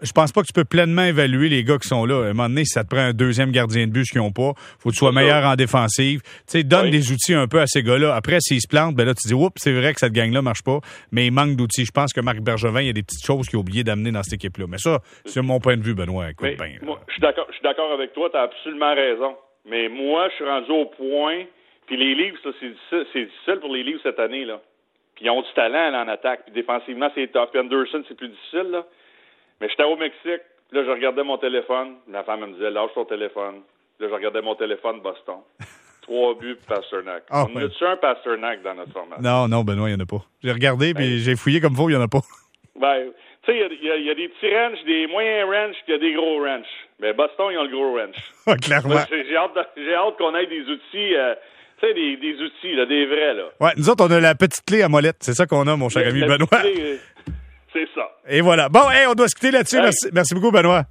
je 0.02 0.12
pense 0.14 0.32
pas 0.32 0.42
que 0.42 0.48
tu 0.48 0.54
peux 0.54 0.64
pleinement 0.64 1.04
évaluer 1.04 1.50
les 1.50 1.64
gars 1.66 1.78
qui 1.78 1.90
sont 1.90 2.06
là. 2.06 2.24
À 2.24 2.30
un 2.30 2.34
moment 2.34 2.48
donné, 2.48 2.64
si 2.64 2.72
ça 2.72 2.84
te 2.84 2.90
prend 2.90 3.02
un 3.04 3.12
deuxième 3.12 3.52
gardien 3.52 3.88
de 3.88 3.92
but, 3.92 4.06
qu'ils 4.06 4.22
n'ont 4.22 4.32
pas, 4.32 4.54
faut 4.80 4.90
que 4.90 4.94
tu 4.94 5.00
sois 5.00 5.12
meilleur 5.12 5.44
en 5.46 5.56
défensive. 5.56 6.22
Tu 6.22 6.30
sais, 6.48 6.64
donne 6.64 6.90
des 6.90 7.12
outils 7.12 7.34
un 7.34 7.48
peu 7.48 7.60
à 7.60 7.68
ces 7.68 7.84
gars-là. 7.84 8.16
Après, 8.16 8.38
s'ils 8.40 8.62
se 8.62 8.68
plantent, 8.68 8.96
ben 8.96 9.06
là, 9.06 9.14
tu 9.14 9.28
dis, 9.28 9.34
oups, 9.34 9.52
c'est 9.58 9.74
vrai 9.74 9.94
que 9.94 10.00
cette 10.00 10.14
gang-là 10.14 10.42
marche 10.42 10.64
pas, 10.64 10.80
mais 11.12 11.26
il 11.26 11.32
manque 11.32 11.58
d'outils. 11.58 11.86
Je 11.86 11.92
pense 11.92 12.14
que 12.14 12.22
Marc 12.22 12.40
Bergevin, 12.40 12.80
il 12.82 12.88
y 12.88 12.92
a 12.92 12.94
des 12.94 13.04
petites 13.04 13.26
choses 13.26 13.48
qu'il 13.48 13.58
a 13.58 13.60
oublié 13.60 13.84
d'amener 13.84 14.12
dans 14.12 14.24
cette 14.24 14.34
équipe-là. 14.34 14.68
Mais 14.70 14.78
ça, 14.78 15.00
c'est 15.26 15.42
mon 15.42 15.60
point 15.60 15.76
de 15.76 15.84
vue, 15.84 15.96
Benoît. 15.96 16.30
Écoute, 16.30 16.56
ben, 16.58 16.80
je 17.08 17.14
suis 17.14 17.22
d'accord, 17.22 17.48
je 17.50 17.56
suis 17.56 17.64
d'accord 17.64 17.92
avec 17.92 18.14
toi, 18.14 18.30
tu 18.30 18.38
as 18.38 18.44
absolument 18.44 18.94
raison. 18.96 19.36
Mais 19.66 19.90
moi, 19.90 20.30
je 20.30 20.36
suis 20.36 20.46
rendu 20.46 20.72
au 20.72 20.86
point. 20.86 21.44
Puis 21.88 21.98
les 21.98 22.16
livres, 22.16 22.38
ça, 22.44 22.50
c'est 22.60 23.26
difficile, 23.26 23.60
pour 23.60 23.74
les 23.74 23.84
livres 23.84 24.00
cette 24.04 24.20
année, 24.20 24.46
là. 24.46 24.62
Puis 25.16 25.26
ils 25.26 25.30
ont 25.30 25.42
du 25.42 25.54
talent 25.56 25.92
là, 25.92 26.04
en 26.04 26.08
attaque. 26.08 26.44
Puis 26.46 26.54
défensivement, 26.54 27.10
c'est 27.16 27.32
tough. 27.32 27.50
Puis 27.52 27.60
Anderson, 27.60 28.04
c'est 28.08 28.18
plus 28.18 28.30
difficile, 28.30 28.70
là. 28.72 28.86
Mais 29.62 29.70
j'étais 29.70 29.84
au 29.84 29.96
Mexique. 29.96 30.42
Là, 30.72 30.84
je 30.84 30.90
regardais 30.90 31.24
mon 31.24 31.38
téléphone. 31.38 31.96
Ma 32.08 32.24
femme 32.24 32.42
me 32.42 32.54
disait, 32.54 32.72
lâche 32.72 32.92
ton 32.94 33.06
téléphone. 33.06 33.62
Là, 34.00 34.08
je 34.10 34.14
regardais 34.14 34.42
mon 34.42 34.56
téléphone 34.56 35.00
Boston. 35.02 35.38
Trois 36.02 36.36
buts 36.36 36.58
Pasternak. 36.68 37.24
Oh, 37.32 37.46
on 37.54 37.58
a-tu 37.58 37.86
un 37.86 37.98
Pasternak 37.98 38.62
dans 38.62 38.76
notre 38.76 38.92
format? 38.92 39.18
Non, 39.20 39.48
non, 39.48 39.64
Benoît, 39.64 39.90
il 39.90 39.96
n'y 39.96 40.02
en 40.02 40.04
a 40.04 40.06
pas. 40.06 40.24
J'ai 40.44 40.52
regardé, 40.52 40.94
puis 40.94 41.04
ben, 41.04 41.18
j'ai 41.18 41.36
fouillé 41.36 41.62
comme 41.62 41.76
faut, 41.76 41.90
il 41.90 41.94
n'y 41.94 41.98
en 41.98 42.04
a 42.04 42.08
pas. 42.08 42.22
Ben, 42.80 43.12
tu 43.46 43.52
sais, 43.52 43.70
il 43.82 44.02
y, 44.02 44.06
y, 44.06 44.10
a 44.10 44.16
des 44.16 44.28
petits 44.30 44.54
ranchs, 44.54 44.84
des 44.86 45.08
moyens 45.08 45.48
ranchs, 45.48 45.78
puis 45.86 45.90
il 45.90 45.92
y 45.92 45.96
a 45.96 46.00
des 46.00 46.14
gros 46.14 46.44
ranchs. 46.44 46.66
Mais 47.00 47.14
Boston, 47.14 47.48
ils 47.52 47.58
ont 47.58 47.64
le 47.64 47.70
gros 47.70 47.94
ranch. 47.94 48.60
clairement. 48.62 48.96
J'ai 49.10 49.38
hâte, 49.38 49.56
hâte 49.56 50.18
qu'on 50.18 50.36
ait 50.36 50.48
des 50.48 50.62
outils, 50.62 51.16
euh, 51.16 51.36
tu 51.80 51.88
sais, 51.88 51.94
des, 51.94 52.18
des, 52.18 52.42
outils, 52.42 52.76
là, 52.76 52.86
des 52.86 53.06
vrais, 53.06 53.34
là. 53.36 53.44
Ouais, 53.60 53.72
nous 53.78 53.90
autres, 53.90 54.06
on 54.08 54.12
a 54.12 54.20
la 54.20 54.34
petite 54.34 54.66
clé 54.66 54.82
à 54.82 54.90
molette. 54.90 55.18
C'est 55.20 55.34
ça 55.34 55.46
qu'on 55.46 55.68
a, 55.68 55.76
mon 55.76 55.90
cher 55.90 56.08
ami 56.08 56.22
Benoît. 56.22 56.48
Euh, 56.66 56.98
c'est 57.72 57.88
ça. 57.94 58.10
Et 58.28 58.42
voilà. 58.42 58.70
Bon, 58.70 58.90
hey, 58.90 59.06
on 59.08 59.14
doit 59.14 59.28
se 59.28 59.36
quitter 59.36 59.52
là-dessus. 59.52 59.78
Merci, 59.78 60.10
merci 60.12 60.34
beaucoup, 60.34 60.52
Benoît. 60.52 60.84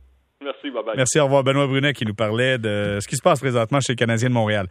Merci, 0.43 0.71
bye 0.71 0.85
bye. 0.85 0.95
Merci, 0.97 1.19
au 1.19 1.25
revoir. 1.25 1.43
Benoît 1.43 1.67
Brunet 1.67 1.93
qui 1.95 2.05
nous 2.05 2.15
parlait 2.15 2.59
de 2.59 2.99
ce 3.01 3.09
qui 3.09 3.17
se 3.17 3.23
passe 3.23 3.41
présentement 3.41 3.81
chez 3.81 3.95
les 3.95 3.97
Canadiens 3.97 4.29
de 4.29 4.35
Montréal. 4.35 4.63